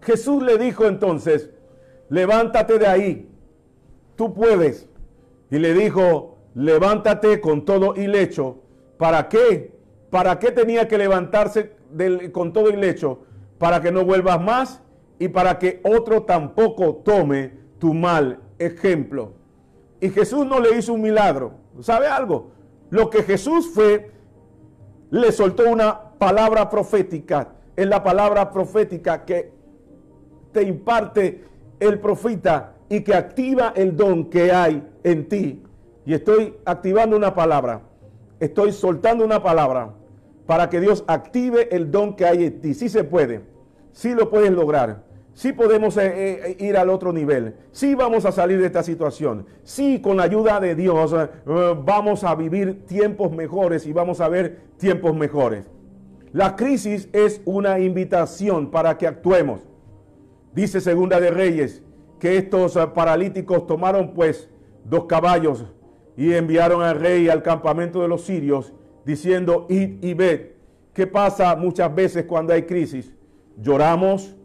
[0.02, 1.50] Jesús le dijo entonces,
[2.10, 3.30] levántate de ahí,
[4.16, 4.88] tú puedes.
[5.52, 8.62] Y le dijo, levántate con todo y lecho.
[8.98, 9.74] ¿Para qué?
[10.10, 11.74] ¿Para qué tenía que levantarse
[12.32, 13.24] con todo el lecho?
[13.58, 14.82] Para que no vuelvas más
[15.18, 19.34] y para que otro tampoco tome tu mal ejemplo.
[20.02, 21.54] Y Jesús no le hizo un milagro.
[21.82, 22.52] ¿Sabe algo?
[22.90, 24.12] Lo que Jesús fue,
[25.12, 27.54] le soltó una palabra profética.
[27.76, 29.54] Es la palabra profética que
[30.52, 31.44] te imparte
[31.80, 35.64] el profeta y que activa el don que hay en ti.
[36.06, 37.82] Y estoy activando una palabra.
[38.40, 39.94] Estoy soltando una palabra
[40.50, 42.74] para que Dios active el don que hay en ti.
[42.74, 43.42] Sí se puede,
[43.92, 45.04] sí lo puedes lograr,
[45.36, 49.46] sí podemos eh, eh, ir al otro nivel, sí vamos a salir de esta situación,
[49.64, 51.28] sí con la ayuda de Dios eh,
[51.86, 55.70] vamos a vivir tiempos mejores y vamos a ver tiempos mejores.
[56.34, 59.69] La crisis es una invitación para que actuemos.
[60.54, 61.84] Dice Segunda de Reyes
[62.20, 64.50] que estos paralíticos tomaron pues
[64.84, 65.66] dos caballos
[66.18, 68.74] y enviaron al rey al campamento de los sirios
[69.06, 70.52] diciendo, id y ved.
[70.94, 73.14] ¿Qué pasa muchas veces cuando hay crisis?
[73.58, 74.36] Lloramos,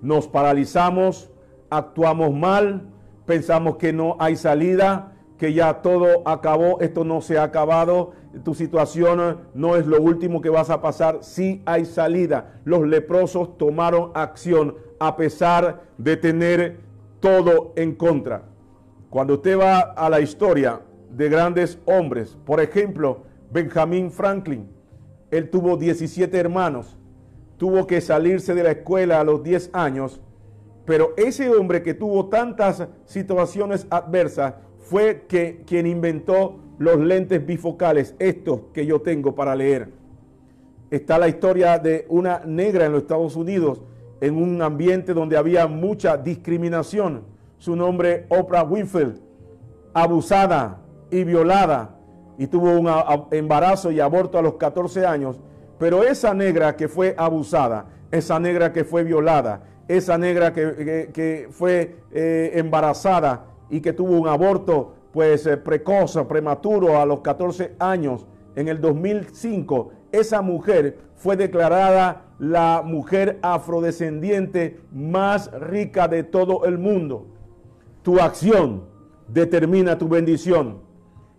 [0.00, 1.30] nos paralizamos,
[1.70, 2.88] actuamos mal,
[3.26, 8.12] pensamos que no hay salida, que ya todo acabó, esto no se ha acabado,
[8.44, 12.60] tu situación no es lo último que vas a pasar, sí hay salida.
[12.64, 16.80] Los leprosos tomaron acción a pesar de tener
[17.20, 18.42] todo en contra.
[19.10, 24.68] Cuando usted va a la historia de grandes hombres, por ejemplo, Benjamin Franklin.
[25.30, 26.98] Él tuvo 17 hermanos,
[27.56, 30.20] tuvo que salirse de la escuela a los 10 años,
[30.84, 38.14] pero ese hombre que tuvo tantas situaciones adversas fue que, quien inventó los lentes bifocales,
[38.18, 39.88] estos que yo tengo para leer.
[40.90, 43.82] Está la historia de una negra en los Estados Unidos,
[44.20, 47.24] en un ambiente donde había mucha discriminación.
[47.58, 49.20] Su nombre, Oprah Winfield,
[49.92, 51.96] abusada y violada
[52.36, 52.88] y tuvo un
[53.30, 55.40] embarazo y aborto a los 14 años,
[55.78, 61.96] pero esa negra que fue abusada, esa negra que fue violada, esa negra que, fue
[62.12, 68.26] eh, embarazada y que tuvo un aborto pues eh, precoz, prematuro a los 14 años,
[68.56, 76.78] en el 2005, esa mujer fue declarada la mujer afrodescendiente más rica de todo el
[76.78, 77.26] mundo.
[78.02, 78.84] Tu acción
[79.28, 80.84] determina tu bendición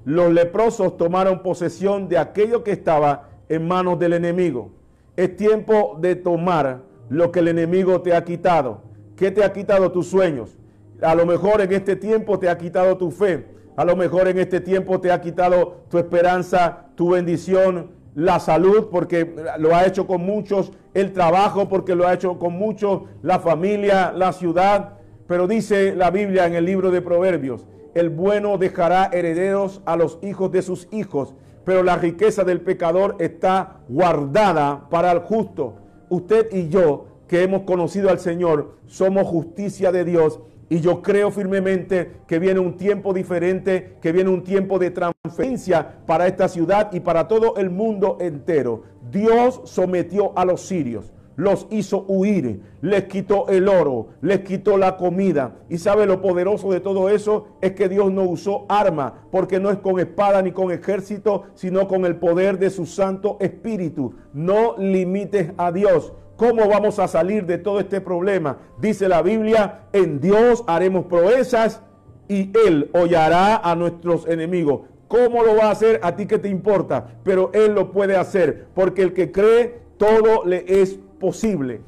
[0.05, 4.71] los leprosos tomaron posesión de aquello que estaba en manos del enemigo.
[5.17, 8.83] Es tiempo de tomar lo que el enemigo te ha quitado.
[9.15, 10.59] ¿Qué te ha quitado tus sueños?
[11.01, 13.47] A lo mejor en este tiempo te ha quitado tu fe.
[13.75, 18.87] A lo mejor en este tiempo te ha quitado tu esperanza, tu bendición, la salud,
[18.89, 23.39] porque lo ha hecho con muchos, el trabajo, porque lo ha hecho con muchos, la
[23.39, 24.93] familia, la ciudad.
[25.27, 30.17] Pero dice la Biblia en el libro de Proverbios, el bueno dejará herederos a los
[30.21, 35.75] hijos de sus hijos, pero la riqueza del pecador está guardada para el justo.
[36.09, 40.39] Usted y yo, que hemos conocido al Señor, somos justicia de Dios.
[40.69, 45.97] Y yo creo firmemente que viene un tiempo diferente, que viene un tiempo de transferencia
[46.05, 48.83] para esta ciudad y para todo el mundo entero.
[49.11, 54.97] Dios sometió a los sirios los hizo huir, les quitó el oro, les quitó la
[54.97, 55.55] comida.
[55.69, 59.69] Y sabe lo poderoso de todo eso es que Dios no usó arma, porque no
[59.69, 64.13] es con espada ni con ejército, sino con el poder de su Santo Espíritu.
[64.33, 66.13] No limites a Dios.
[66.37, 68.57] ¿Cómo vamos a salir de todo este problema?
[68.79, 71.81] Dice la Biblia, en Dios haremos proezas
[72.27, 74.81] y Él hollará a nuestros enemigos.
[75.07, 75.99] ¿Cómo lo va a hacer?
[76.03, 80.43] A ti que te importa, pero Él lo puede hacer, porque el que cree, todo
[80.45, 81.81] le es posible.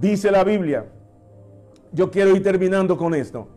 [0.00, 0.86] Dice la Biblia,
[1.92, 3.48] yo quiero ir terminando con esto.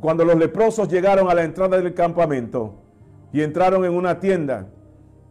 [0.00, 2.74] Cuando los leprosos llegaron a la entrada del campamento
[3.32, 4.66] y entraron en una tienda,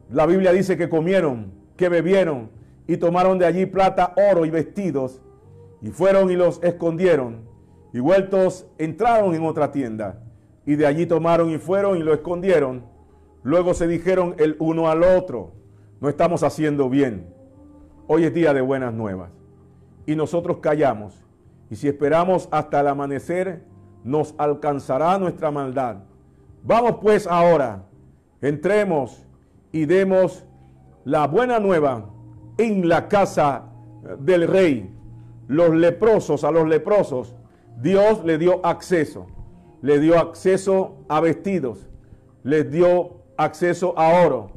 [0.09, 2.49] la Biblia dice que comieron, que bebieron
[2.87, 5.21] y tomaron de allí plata, oro y vestidos
[5.81, 7.45] y fueron y los escondieron.
[7.93, 10.21] Y vueltos entraron en otra tienda
[10.65, 12.85] y de allí tomaron y fueron y lo escondieron.
[13.43, 15.53] Luego se dijeron el uno al otro,
[16.01, 17.33] no estamos haciendo bien.
[18.07, 19.31] Hoy es día de buenas nuevas.
[20.05, 21.23] Y nosotros callamos.
[21.69, 23.63] Y si esperamos hasta el amanecer,
[24.03, 25.97] nos alcanzará nuestra maldad.
[26.63, 27.85] Vamos pues ahora,
[28.41, 29.25] entremos
[29.71, 30.45] y demos
[31.03, 32.09] la buena nueva
[32.57, 33.65] en la casa
[34.19, 34.91] del rey.
[35.47, 37.35] Los leprosos, a los leprosos,
[37.81, 39.27] Dios le dio acceso.
[39.81, 41.87] Le dio acceso a vestidos.
[42.43, 44.51] Les dio acceso a oro.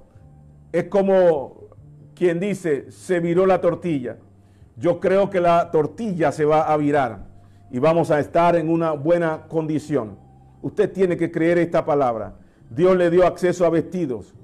[0.73, 1.69] Es como
[2.15, 4.17] quien dice, se viró la tortilla.
[4.77, 7.27] Yo creo que la tortilla se va a virar
[7.71, 10.17] y vamos a estar en una buena condición.
[10.63, 12.35] Usted tiene que creer esta palabra.
[12.71, 14.35] Dios le dio acceso a vestidos,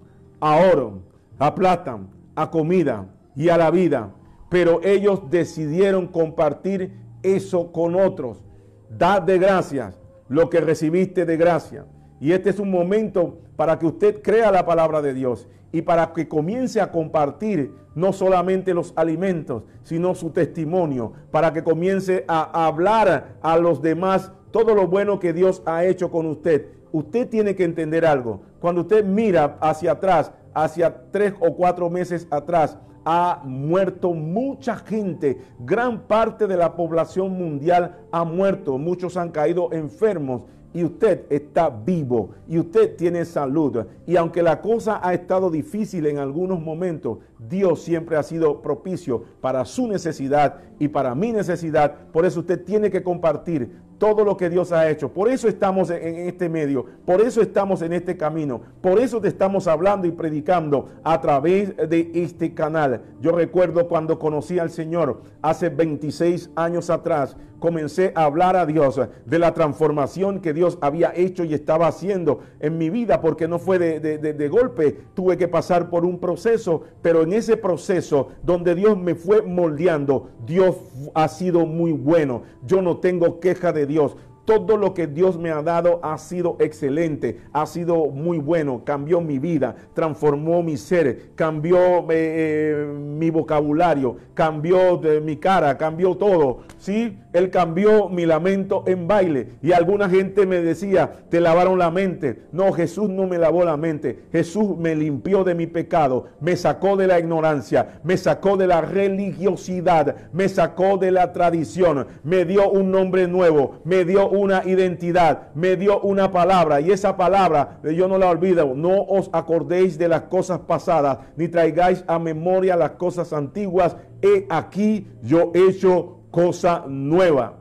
[0.41, 1.01] a oro,
[1.39, 1.99] a plata,
[2.35, 4.11] a comida y a la vida.
[4.49, 8.45] Pero ellos decidieron compartir eso con otros.
[8.89, 11.87] Dad de gracias lo que recibiste de gracia.
[12.21, 16.13] Y este es un momento para que usted crea la palabra de Dios y para
[16.13, 22.67] que comience a compartir no solamente los alimentos, sino su testimonio, para que comience a
[22.67, 26.69] hablar a los demás todo lo bueno que Dios ha hecho con usted.
[26.93, 28.43] Usted tiene que entender algo.
[28.61, 35.43] Cuando usted mira hacia atrás, hacia tres o cuatro meses atrás, ha muerto mucha gente,
[35.59, 40.43] gran parte de la población mundial ha muerto, muchos han caído enfermos
[40.75, 43.87] y usted está vivo y usted tiene salud.
[44.07, 49.23] Y aunque la cosa ha estado difícil en algunos momentos, Dios siempre ha sido propicio
[49.41, 51.95] para su necesidad y para mi necesidad.
[52.13, 55.09] Por eso usted tiene que compartir todo lo que Dios ha hecho.
[55.13, 59.29] Por eso estamos en este medio, por eso estamos en este camino, por eso te
[59.29, 63.03] estamos hablando y predicando a través de este canal.
[63.21, 69.01] Yo recuerdo cuando conocí al Señor hace 26 años atrás, comencé a hablar a Dios
[69.25, 73.59] de la transformación que Dios había hecho y estaba haciendo en mi vida, porque no
[73.59, 78.75] fue de, de golpe, tuve que pasar por un proceso, pero en ese proceso donde
[78.75, 80.77] Dios me fue moldeando, Dios
[81.15, 82.43] ha sido muy bueno.
[82.67, 84.15] Yo no tengo queja de Dios.
[84.45, 89.23] Todo lo que Dios me ha dado ha sido excelente, ha sido muy bueno, cambió
[89.23, 96.15] mi vida, transformó mi ser, cambió eh, eh, mi vocabulario, cambió de mi cara, cambió
[96.15, 96.59] todo.
[96.77, 97.17] ¿sí?
[97.35, 99.49] Él cambió mi lamento en baile.
[99.61, 102.45] Y alguna gente me decía, te lavaron la mente.
[102.53, 104.21] No, Jesús no me lavó la mente.
[104.31, 108.83] Jesús me limpió de mi pecado, me sacó de la ignorancia, me sacó de la
[108.83, 115.49] religiosidad, me sacó de la tradición, me dio un nombre nuevo, me dio una identidad,
[115.57, 118.75] me dio una palabra y esa palabra yo no la olvido.
[118.77, 123.97] No os acordéis de las cosas pasadas, ni traigáis a memoria las cosas antiguas.
[124.23, 127.55] He aquí yo he hecho cosa nueva.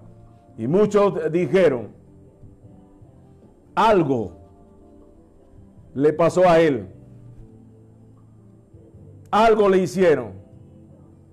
[0.58, 1.90] Y muchos dijeron,
[3.76, 4.32] algo
[5.94, 6.88] le pasó a él.
[9.30, 10.32] Algo le hicieron.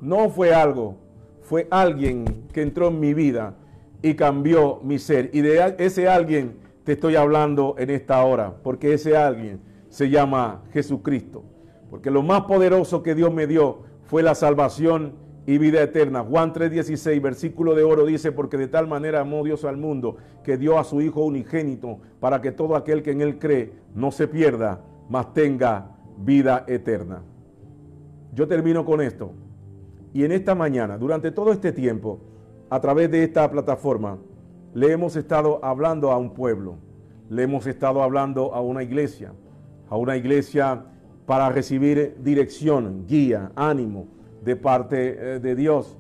[0.03, 0.97] No fue algo,
[1.41, 3.55] fue alguien que entró en mi vida
[4.03, 5.31] y cambió mi ser.
[5.33, 10.63] Y de ese alguien te estoy hablando en esta hora, porque ese alguien se llama
[10.73, 11.43] Jesucristo.
[11.89, 16.23] Porque lo más poderoso que Dios me dio fue la salvación y vida eterna.
[16.23, 20.57] Juan 3:16, versículo de oro dice, porque de tal manera amó Dios al mundo que
[20.57, 24.29] dio a su Hijo unigénito para que todo aquel que en él cree no se
[24.29, 27.23] pierda, mas tenga vida eterna.
[28.33, 29.33] Yo termino con esto.
[30.13, 32.21] Y en esta mañana, durante todo este tiempo,
[32.69, 34.19] a través de esta plataforma
[34.73, 36.77] le hemos estado hablando a un pueblo,
[37.29, 39.33] le hemos estado hablando a una iglesia,
[39.89, 40.85] a una iglesia
[41.27, 45.97] para recibir dirección, guía, ánimo de parte eh, de Dios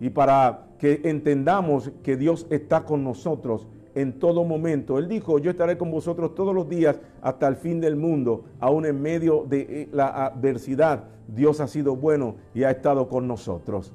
[0.00, 4.98] y para que entendamos que Dios está con nosotros en todo momento.
[4.98, 8.86] Él dijo, yo estaré con vosotros todos los días hasta el fin del mundo, aún
[8.86, 11.04] en medio de eh, la adversidad.
[11.26, 13.92] Dios ha sido bueno y ha estado con nosotros.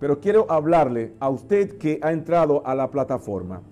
[0.00, 3.62] Pero quiero hablarle a usted que ha entrado a la plataforma.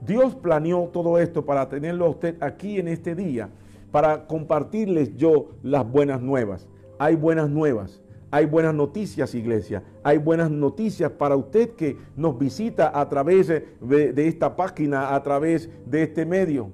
[0.00, 3.50] Dios planeó todo esto para tenerlo a usted aquí en este día,
[3.92, 6.66] para compartirles yo las buenas nuevas.
[6.98, 8.00] Hay buenas nuevas,
[8.30, 9.82] hay buenas noticias, iglesia.
[10.04, 15.68] Hay buenas noticias para usted que nos visita a través de, esta página, a través
[15.86, 16.70] de este medio.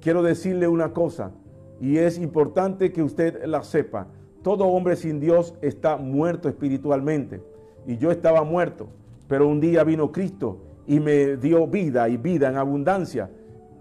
[0.00, 1.32] Quiero decirle una cosa,
[1.80, 4.08] y es importante que usted la sepa.
[4.42, 7.42] Todo hombre sin Dios está muerto espiritualmente
[7.86, 8.88] y yo estaba muerto,
[9.28, 13.30] pero un día vino Cristo y me dio vida y vida en abundancia.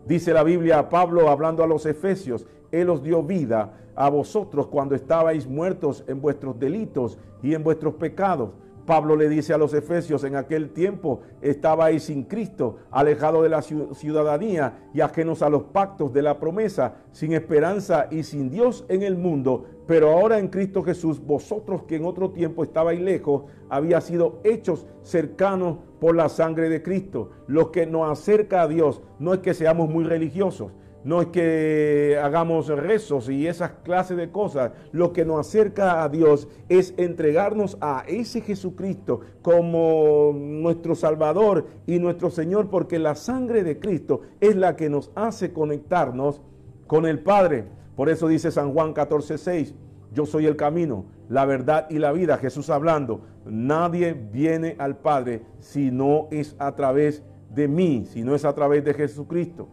[0.06, 4.68] Dice la Biblia a Pablo hablando a los Efesios, Él os dio vida a vosotros
[4.68, 8.52] cuando estabais muertos en vuestros delitos y en vuestros pecados.
[8.86, 13.62] Pablo le dice a los efesios, en aquel tiempo estabais sin Cristo, alejado de la
[13.62, 19.04] ciudadanía y ajenos a los pactos de la promesa, sin esperanza y sin Dios en
[19.04, 19.66] el mundo.
[19.86, 24.88] Pero ahora en Cristo Jesús, vosotros que en otro tiempo estabais lejos, había sido hechos
[25.04, 27.32] cercanos por la sangre de Cristo.
[27.48, 30.72] Lo que nos acerca a Dios no es que seamos muy religiosos,
[31.04, 34.72] no es que hagamos rezos y esas clases de cosas.
[34.92, 42.00] Lo que nos acerca a Dios es entregarnos a ese Jesucristo como nuestro Salvador y
[42.00, 46.42] nuestro Señor, porque la sangre de Cristo es la que nos hace conectarnos
[46.88, 47.66] con el Padre.
[47.96, 49.74] Por eso dice San Juan 14:6,
[50.14, 52.38] yo soy el camino, la verdad y la vida.
[52.38, 57.24] Jesús hablando, nadie viene al Padre si no es a través
[57.54, 59.70] de mí, si no es a través de Jesucristo.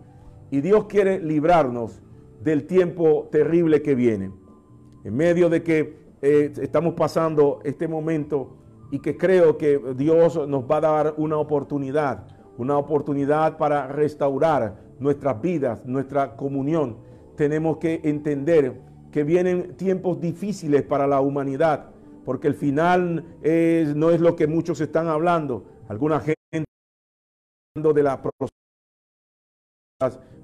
[0.51, 2.01] Y Dios quiere librarnos
[2.43, 4.31] del tiempo terrible que viene.
[5.05, 8.57] En medio de que eh, estamos pasando este momento
[8.91, 14.81] y que creo que Dios nos va a dar una oportunidad, una oportunidad para restaurar
[14.99, 16.99] nuestras vidas, nuestra comunión.
[17.37, 18.81] Tenemos que entender
[19.11, 21.91] que vienen tiempos difíciles para la humanidad,
[22.25, 23.25] porque el final
[23.95, 25.65] no es lo que muchos están hablando.
[25.89, 26.37] Alguna gente
[27.75, 28.23] hablando de la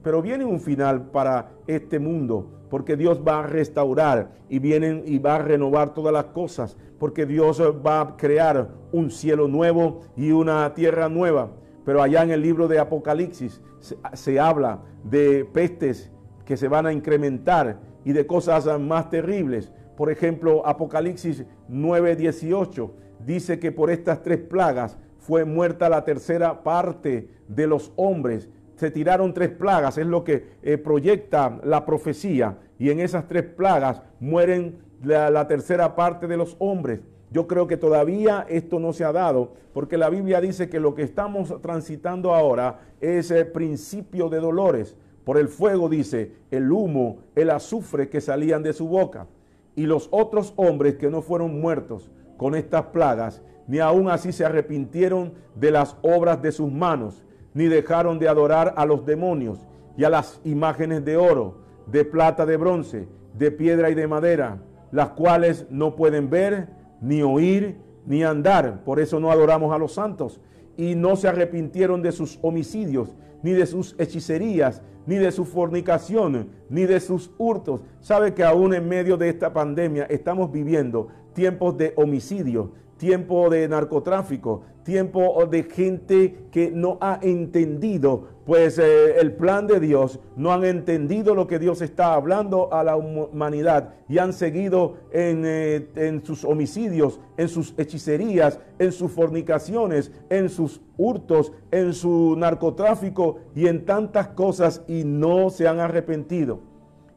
[0.02, 5.18] pero viene un final para este mundo, porque Dios va a restaurar y vienen y
[5.18, 10.32] va a renovar todas las cosas, porque Dios va a crear un cielo nuevo y
[10.32, 11.50] una tierra nueva.
[11.84, 16.12] Pero allá en el libro de Apocalipsis se, se habla de pestes
[16.44, 19.72] que se van a incrementar y de cosas más terribles.
[19.96, 22.90] Por ejemplo, Apocalipsis 9:18
[23.24, 28.48] dice que por estas tres plagas fue muerta la tercera parte de los hombres
[28.82, 33.44] se tiraron tres plagas, es lo que eh, proyecta la profecía, y en esas tres
[33.44, 36.98] plagas mueren la, tercera parte de los hombres.
[37.30, 40.96] Yo creo que todavía esto no se ha dado, porque la Biblia dice que lo
[40.96, 44.96] que estamos transitando ahora es el principio de dolores.
[45.22, 49.28] Por el fuego dice, el humo, el azufre que salían de su boca.
[49.76, 54.44] Y los otros hombres que no fueron muertos con estas plagas, ni aún así se
[54.44, 57.22] arrepintieron de las obras de sus manos,
[57.54, 59.58] ni dejaron de adorar a los demonios
[59.96, 64.62] y a las imágenes de oro, de plata, de bronce, de piedra y de madera,
[64.90, 66.68] las cuales no pueden ver,
[67.00, 67.76] ni oír,
[68.06, 68.84] ni andar.
[68.84, 70.40] Por eso no adoramos a los santos.
[70.76, 76.48] Y no se arrepintieron de sus homicidios, ni de sus hechicerías, ni de su fornicación,
[76.68, 77.82] ni de sus hurtos.
[78.00, 82.72] Sabe que aún en medio de esta pandemia estamos viviendo tiempos de homicidio,
[83.02, 89.80] tiempo de narcotráfico, tiempo de gente que no ha entendido pues eh, el plan de
[89.80, 94.98] Dios, no han entendido lo que Dios está hablando a la humanidad y han seguido
[95.10, 101.94] en, eh, en sus homicidios, en sus hechicerías, en sus fornicaciones, en sus hurtos, en
[101.94, 106.60] su narcotráfico y en tantas cosas y no se han arrepentido.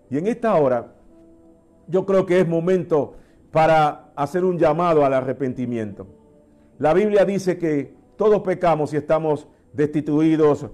[0.09, 0.95] Y en esta hora
[1.87, 3.17] yo creo que es momento
[3.55, 6.07] para hacer un llamado al arrepentimiento.
[6.77, 10.67] La Biblia dice que todos pecamos y estamos destituidos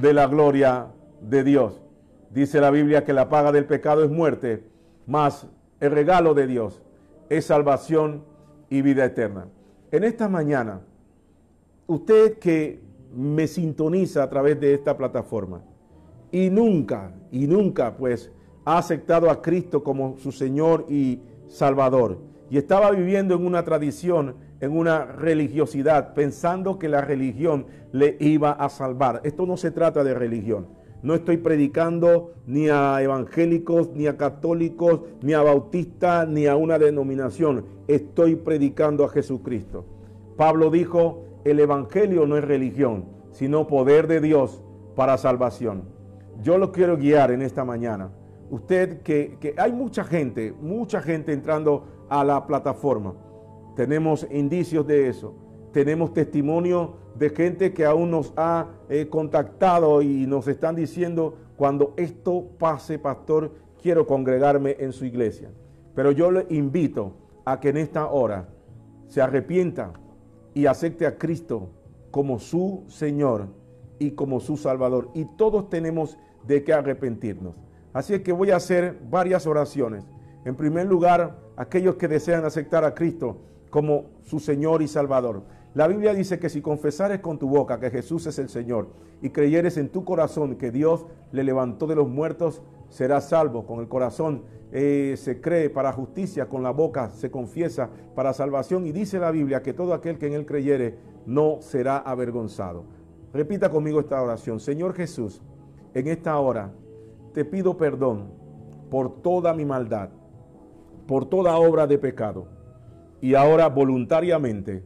[0.00, 0.86] de la gloria
[1.20, 1.82] de Dios.
[2.30, 4.64] Dice la Biblia que la paga del pecado es muerte,
[5.06, 5.46] mas
[5.78, 6.80] el regalo de Dios
[7.28, 8.24] es salvación
[8.70, 9.48] y vida eterna.
[9.90, 10.80] En esta mañana,
[11.86, 12.80] usted que
[13.14, 15.60] me sintoniza a través de esta plataforma
[16.30, 18.32] y nunca, y nunca pues
[18.64, 21.20] ha aceptado a Cristo como su Señor y
[21.52, 22.18] Salvador.
[22.50, 28.52] Y estaba viviendo en una tradición, en una religiosidad, pensando que la religión le iba
[28.52, 29.20] a salvar.
[29.24, 30.68] Esto no se trata de religión.
[31.02, 36.78] No estoy predicando ni a evangélicos, ni a católicos, ni a bautistas, ni a una
[36.78, 37.66] denominación.
[37.86, 39.84] Estoy predicando a Jesucristo.
[40.36, 44.62] Pablo dijo, el evangelio no es religión, sino poder de Dios
[44.94, 45.82] para salvación.
[46.40, 48.10] Yo lo quiero guiar en esta mañana
[48.52, 53.14] usted que, hay mucha gente, mucha gente entrando a la plataforma.
[53.74, 55.34] Tenemos indicios de eso.
[55.72, 61.94] Tenemos testimonio de gente que aún nos ha eh, contactado y nos están diciendo, cuando
[61.96, 65.50] esto pase, pastor, quiero congregarme en su iglesia.
[65.94, 67.14] Pero yo le invito
[67.46, 68.50] a que en esta hora
[69.06, 69.94] se arrepienta
[70.52, 71.70] y acepte a Cristo
[72.10, 73.46] como su Señor
[73.98, 75.08] y como su Salvador.
[75.14, 77.54] Y todos tenemos de qué arrepentirnos.
[77.92, 80.04] Así es que voy a hacer varias oraciones.
[80.44, 83.38] En primer lugar, aquellos que desean aceptar a Cristo
[83.70, 85.42] como su Señor y Salvador.
[85.74, 88.88] La Biblia dice que si confesares con tu boca que Jesús es el Señor
[89.22, 93.66] y creyeres en tu corazón que Dios le levantó de los muertos, serás salvo.
[93.66, 98.86] Con el corazón eh, se cree para justicia, con la boca se confiesa para salvación.
[98.86, 102.84] Y dice la Biblia que todo aquel que en él creyere no será avergonzado.
[103.32, 104.60] Repita conmigo esta oración.
[104.60, 105.40] Señor Jesús,
[105.94, 106.72] en esta hora
[107.32, 108.30] te pido perdón
[108.90, 110.10] por toda mi maldad,
[111.06, 112.46] por toda obra de pecado.
[113.20, 114.84] Y ahora voluntariamente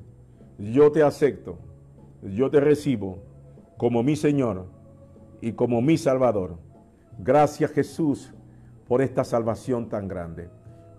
[0.59, 1.59] yo te acepto,
[2.23, 3.19] yo te recibo
[3.77, 4.67] como mi Señor
[5.41, 6.59] y como mi Salvador.
[7.19, 8.33] Gracias Jesús
[8.87, 10.49] por esta salvación tan grande.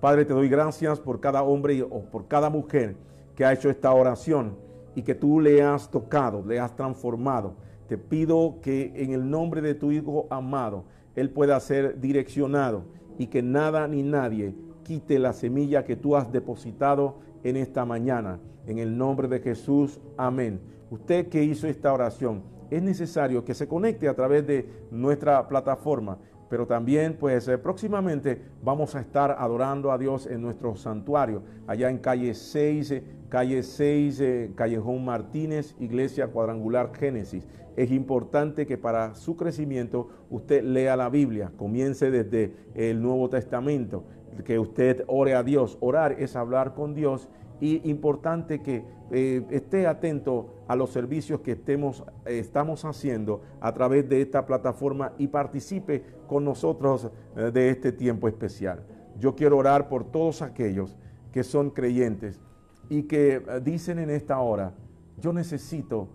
[0.01, 2.95] Padre, te doy gracias por cada hombre o por cada mujer
[3.35, 4.57] que ha hecho esta oración
[4.95, 7.55] y que tú le has tocado, le has transformado.
[7.87, 10.85] Te pido que en el nombre de tu Hijo amado,
[11.17, 12.83] Él pueda ser direccionado
[13.17, 14.53] y que nada ni nadie
[14.83, 18.39] quite la semilla que tú has depositado en esta mañana.
[18.67, 20.61] En el nombre de Jesús, amén.
[20.91, 26.19] Usted que hizo esta oración, es necesario que se conecte a través de nuestra plataforma,
[26.51, 31.89] pero también pues eh, próximamente vamos a estar adorando a Dios en nuestro santuario, allá
[31.89, 37.47] en calle 6, eh, calle 6, eh, Callejón Martínez, Iglesia Cuadrangular Génesis.
[37.77, 44.03] Es importante que para su crecimiento usted lea la Biblia, comience desde el Nuevo Testamento,
[44.43, 45.77] que usted ore a Dios.
[45.79, 47.29] Orar es hablar con Dios
[47.61, 53.71] y importante que eh, esté atento a los servicios que estemos, eh, estamos haciendo a
[53.73, 58.83] través de esta plataforma y participe con nosotros eh, de este tiempo especial.
[59.19, 60.95] Yo quiero orar por todos aquellos
[61.31, 62.41] que son creyentes
[62.89, 64.73] y que dicen en esta hora,
[65.19, 66.09] yo necesito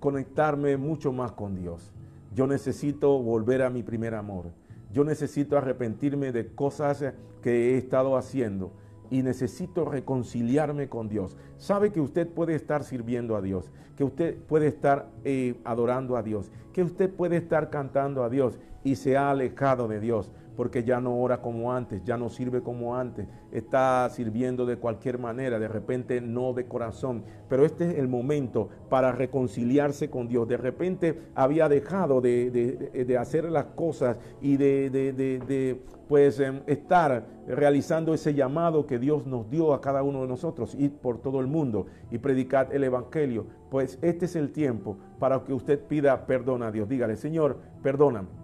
[0.00, 1.92] conectarme mucho más con Dios.
[2.34, 4.52] Yo necesito volver a mi primer amor.
[4.92, 7.12] Yo necesito arrepentirme de cosas
[7.42, 8.72] que he estado haciendo
[9.10, 11.36] y necesito reconciliarme con Dios.
[11.56, 16.22] Sabe que usted puede estar sirviendo a Dios, que usted puede estar eh, adorando a
[16.22, 20.82] Dios, que usted puede estar cantando a Dios y se ha alejado de Dios porque
[20.82, 25.60] ya no ora como antes, ya no sirve como antes, está sirviendo de cualquier manera,
[25.60, 27.22] de repente no de corazón.
[27.48, 30.48] Pero este es el momento para reconciliarse con Dios.
[30.48, 38.34] De repente había dejado de, hacer las cosas y de, pues em, estar realizando ese
[38.34, 41.86] llamado que Dios nos dio a cada uno de nosotros, ir por todo el mundo
[42.10, 43.46] y predicar el Evangelio.
[43.70, 46.88] Pues este es el tiempo para que usted pida perdón a Dios.
[46.88, 48.37] Dígale, Señor, perdóname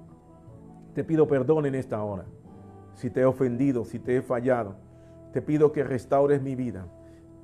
[0.95, 2.24] te pido perdón en esta hora.
[2.95, 4.76] Si te he ofendido, si te he fallado,
[5.32, 6.86] te pido que restaures mi vida.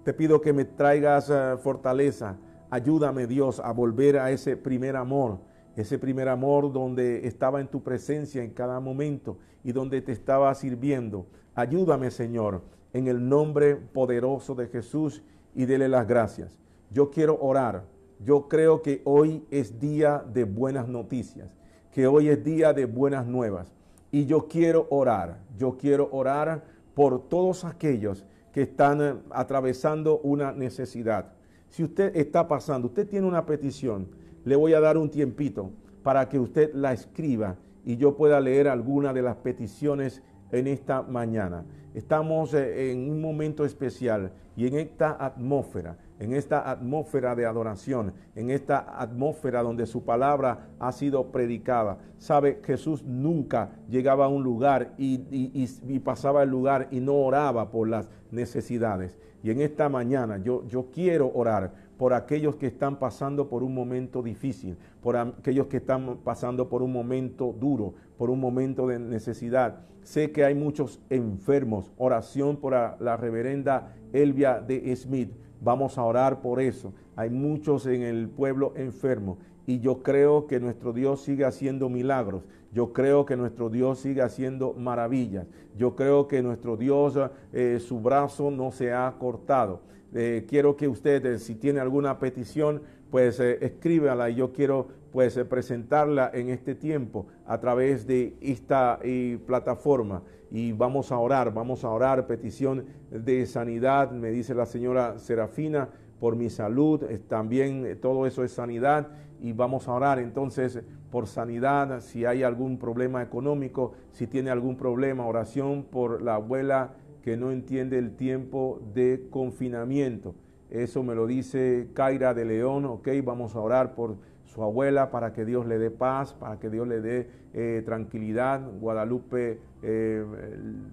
[0.05, 2.39] Te pido que me traigas eh, fortaleza.
[2.71, 5.41] Ayúdame Dios a volver a ese primer amor,
[5.75, 10.55] ese primer amor donde estaba en tu presencia en cada momento y donde te estaba
[10.55, 11.27] sirviendo.
[11.57, 15.25] Ayúdame Señor en el nombre poderoso de Jesús
[15.55, 16.59] y dele las gracias.
[16.93, 17.85] Yo quiero orar.
[18.21, 21.60] Yo creo que hoy es día de buenas noticias
[21.93, 23.73] que hoy es día de buenas nuevas.
[24.13, 26.65] Y yo quiero orar, yo quiero orar
[26.95, 31.33] por todos aquellos que están eh, atravesando una necesidad.
[31.69, 34.09] Si usted está pasando, usted tiene una petición,
[34.45, 35.71] le voy a dar un tiempito
[36.03, 41.03] para que usted la escriba y yo pueda leer alguna de las peticiones en esta
[41.03, 41.65] mañana.
[41.95, 48.13] Estamos eh, en un momento especial y en esta atmósfera en esta atmósfera de adoración,
[48.37, 51.99] en esta atmósfera donde su palabra ha sido predicada.
[52.19, 57.89] Sabe, Jesús nunca llegaba a un lugar y, pasaba el lugar y no oraba por
[57.89, 59.19] las necesidades.
[59.43, 63.75] Y en esta mañana yo, yo quiero orar por aquellos que están pasando por un
[63.75, 68.99] momento difícil, por aquellos que están pasando por un momento duro, por un momento de
[68.99, 69.81] necesidad.
[70.03, 71.91] Sé que hay muchos enfermos.
[71.97, 75.31] Oración por la reverenda Elvia de Smith
[75.61, 76.93] Vamos a orar por eso.
[77.17, 82.43] Hay muchos en el pueblo enfermos y yo creo que nuestro Dios sigue haciendo milagros.
[82.73, 85.47] Yo creo que nuestro Dios sigue haciendo maravillas.
[85.77, 87.19] Yo creo que nuestro Dios,
[87.53, 89.81] eh, su brazo no se ha cortado.
[90.13, 96.31] Eh, quiero que ustedes, si tiene alguna petición, pues eh, y yo quiero pues presentarla
[96.33, 99.01] en este tiempo a través de esta
[99.47, 105.19] plataforma y vamos a orar, vamos a orar, petición de sanidad, me dice la señora
[105.19, 105.89] Serafina,
[106.19, 109.09] por mi salud, también eh, todo eso es sanidad
[109.41, 114.77] y vamos a orar entonces por sanidad, si hay algún problema económico, si tiene algún
[114.77, 116.93] problema, oración por la abuela
[117.23, 120.35] que no entiende el tiempo de confinamiento.
[120.71, 125.33] Eso me lo dice Kaira de León, ok, vamos a orar por su abuela para
[125.33, 128.61] que Dios le dé paz, para que Dios le dé eh, tranquilidad.
[128.81, 130.25] Guadalupe eh,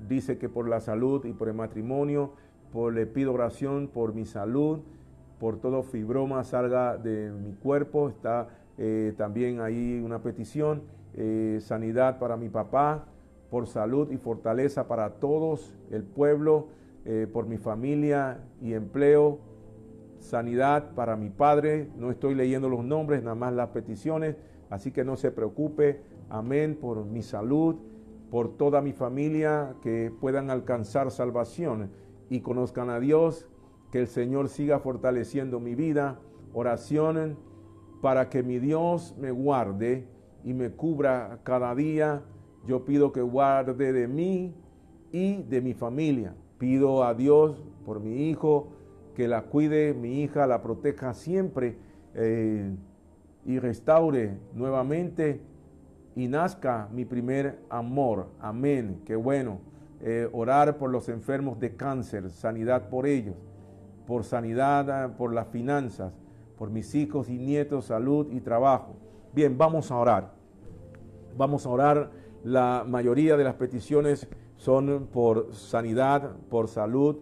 [0.07, 2.33] dice que por la salud y por el matrimonio,
[2.71, 4.79] por, le pido oración por mi salud
[5.39, 8.09] por todo fibroma salga de mi cuerpo.
[8.09, 8.47] Está
[8.79, 10.81] eh, también ahí una petición,
[11.59, 13.05] sanidad para mi papá,
[13.49, 16.67] por salud y fortaleza para todos, el pueblo,
[17.33, 19.39] por mi familia y empleo,
[20.19, 21.89] sanidad para mi padre.
[21.97, 24.35] No estoy leyendo los nombres, nada más las peticiones,
[24.69, 26.01] así que no se preocupe.
[26.29, 27.75] Amén por mi salud,
[28.29, 31.91] por toda mi familia, que puedan alcanzar salvación
[32.29, 33.47] y conozcan a Dios,
[33.91, 36.19] que el Señor siga fortaleciendo mi vida.
[36.53, 37.37] Oración
[38.01, 40.07] para que mi Dios me guarde
[40.43, 42.23] y me cubra cada día.
[42.65, 44.53] Yo pido que guarde de mí
[45.11, 46.35] y de mi familia.
[46.57, 48.69] Pido a Dios por mi hijo,
[49.17, 51.75] que la cuide, mi hija la proteja siempre
[52.13, 52.71] eh,
[53.47, 55.41] y restaure nuevamente
[56.15, 58.27] y nazca mi primer amor.
[58.39, 59.01] Amén.
[59.05, 59.57] Qué bueno.
[60.01, 63.33] Eh, orar por los enfermos de cáncer, sanidad por ellos,
[64.05, 66.13] por sanidad ah, por las finanzas,
[66.55, 68.97] por mis hijos y nietos, salud y trabajo.
[69.33, 70.31] Bien, vamos a orar.
[71.35, 72.11] Vamos a orar.
[72.43, 77.17] La mayoría de las peticiones son por sanidad, por salud,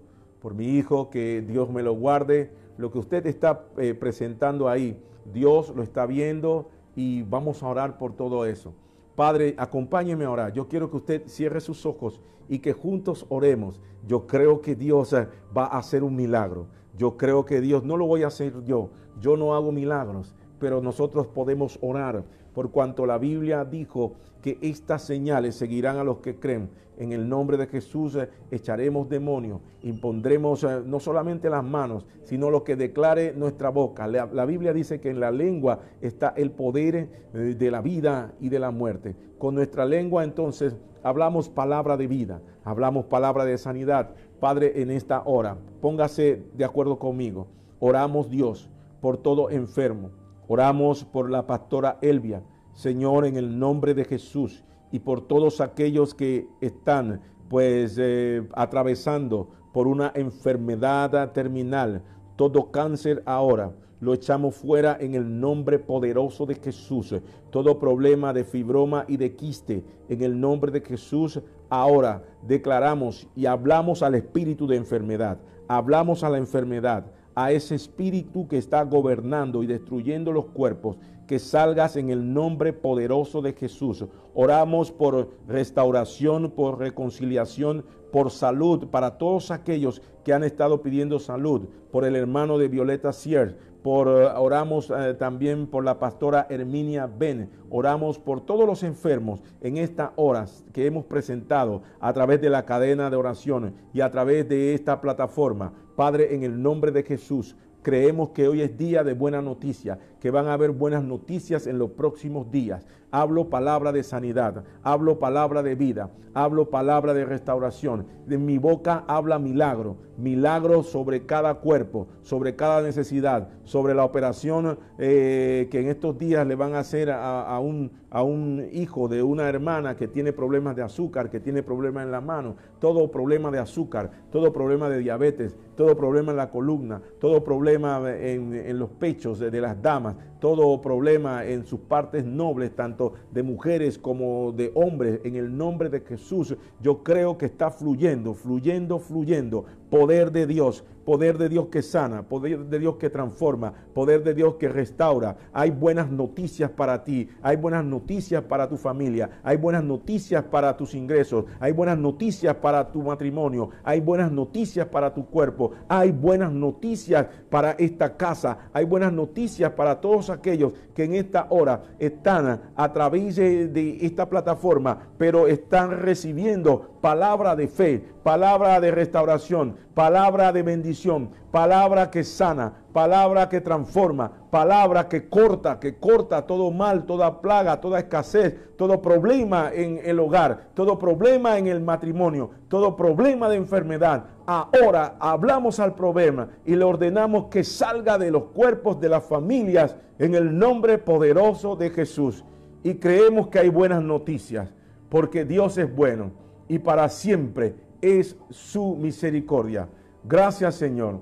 [0.45, 2.51] por mi hijo, que Dios me lo guarde.
[2.77, 4.95] Lo que usted está eh, presentando ahí,
[5.33, 8.71] Dios lo está viendo y vamos a orar por todo eso.
[9.15, 10.53] Padre, acompáñeme a orar.
[10.53, 13.81] Yo quiero que usted cierre sus ojos y que juntos oremos.
[14.05, 15.27] Yo creo que Dios eh,
[15.57, 16.67] va a hacer un milagro.
[16.95, 18.91] Yo creo que Dios, no lo voy a hacer yo.
[19.19, 22.23] Yo no hago milagros, pero nosotros podemos orar
[22.53, 24.13] por cuanto la Biblia dijo
[24.45, 26.69] que estas señales seguirán a los que creen.
[26.99, 32.51] En el nombre de Jesús eh, echaremos demonios, impondremos eh, no solamente las manos, sino
[32.51, 34.05] lo que declare nuestra boca.
[34.05, 38.49] La, Biblia dice que en la lengua está el poder eh, de la vida y
[38.49, 39.15] de la muerte.
[39.39, 44.11] Con nuestra lengua entonces hablamos palabra de vida, hablamos palabra de sanidad.
[44.39, 47.47] Padre, en esta hora, póngase de acuerdo conmigo.
[47.79, 48.69] Oramos Dios
[49.01, 50.11] por todo enfermo
[50.47, 52.43] Oramos por la pastora Elvia,
[52.75, 59.49] Señor, en el nombre de Jesús, y por todos aquellos que están pues eh, atravesando
[59.73, 62.03] por una enfermedad terminal,
[62.35, 63.73] todo cáncer ahora.
[64.01, 67.15] Lo echamos fuera en el nombre poderoso de Jesús.
[67.49, 73.45] Todo problema de fibroma y de quiste, en el nombre de Jesús, ahora declaramos y
[73.45, 75.39] hablamos al espíritu de enfermedad.
[75.67, 77.05] Hablamos a la enfermedad
[77.35, 80.97] a ese espíritu que está gobernando y destruyendo los cuerpos,
[81.27, 84.05] que salgas en el nombre poderoso de Jesús.
[84.33, 91.67] Oramos por restauración, por reconciliación, por salud para todos aquellos que han estado pidiendo salud,
[91.91, 97.07] por el hermano de Violeta Sier, por, eh, oramos eh, también por la pastora Herminia
[97.07, 102.49] Ben, oramos por todos los enfermos en estas horas que hemos presentado a través de
[102.49, 105.73] la cadena de oraciones y a través de esta plataforma.
[105.95, 110.31] Padre, en el nombre de Jesús, creemos que hoy es día de buena noticia, que
[110.31, 112.83] van a haber buenas noticias en los próximos días.
[113.11, 118.07] Hablo palabra de sanidad, hablo palabra de vida, hablo palabra de restauración.
[118.25, 124.79] De mi boca habla milagro, milagro sobre cada cuerpo, sobre cada necesidad, sobre la operación
[124.97, 129.21] eh, que en estos días le van a hacer a, un, a un hijo de
[129.21, 133.51] una hermana que tiene problemas de azúcar, que tiene problemas en la mano, todo problema
[133.51, 138.89] de azúcar, todo problema de diabetes, todo problema en la columna, todo problema en, los
[138.89, 144.71] pechos de las damas todo problema en sus partes nobles, tanto de mujeres como de
[144.75, 149.65] hombres, en el nombre de Jesús, yo creo que está fluyendo, fluyendo, fluyendo.
[149.95, 154.33] Poder de Dios, poder de Dios que sana, poder de Dios que transforma, poder de
[154.33, 155.37] Dios que restaura.
[155.53, 160.75] Hay buenas noticias para ti, hay buenas noticias para tu familia, hay buenas noticias para
[160.75, 166.11] tus ingresos, hay buenas noticias para tu matrimonio, hay buenas noticias para tu cuerpo, hay
[166.11, 171.83] buenas noticias para esta casa, hay buenas noticias para todos aquellos que en esta hora
[171.99, 179.84] están a través de esta plataforma, pero están recibiendo palabra de fe, palabra de restauración,
[179.93, 186.71] palabra de bendición, palabra que sana, palabra que transforma, palabra que corta, que corta todo
[186.71, 192.51] mal, toda plaga, toda escasez, todo problema en el hogar, todo problema en el matrimonio,
[192.67, 194.25] todo problema de enfermedad.
[194.45, 199.95] Ahora hablamos al problema y le ordenamos que salga de los cuerpos de las familias
[200.19, 202.43] en el nombre poderoso de Jesús.
[202.83, 204.69] Y creemos que hay buenas noticias,
[205.09, 206.31] porque Dios es bueno
[206.67, 207.75] y para siempre
[208.05, 209.87] es su misericordia.
[210.23, 211.19] Gracias Señor.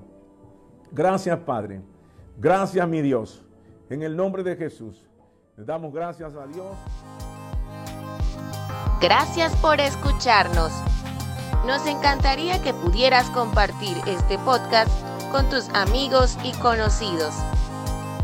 [0.92, 1.80] Gracias Padre.
[2.38, 3.42] Gracias mi Dios.
[3.88, 5.04] En el nombre de Jesús.
[5.56, 6.66] Le damos gracias a Dios.
[9.00, 10.72] Gracias por escucharnos.
[11.66, 14.90] Nos encantaría que pudieras compartir este podcast
[15.30, 17.34] con tus amigos y conocidos.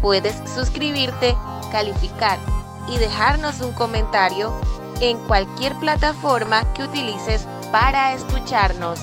[0.03, 1.35] Puedes suscribirte,
[1.73, 2.39] calificar
[2.89, 4.53] y dejarnos un comentario
[5.01, 8.99] en cualquier plataforma que utilices para escucharnos.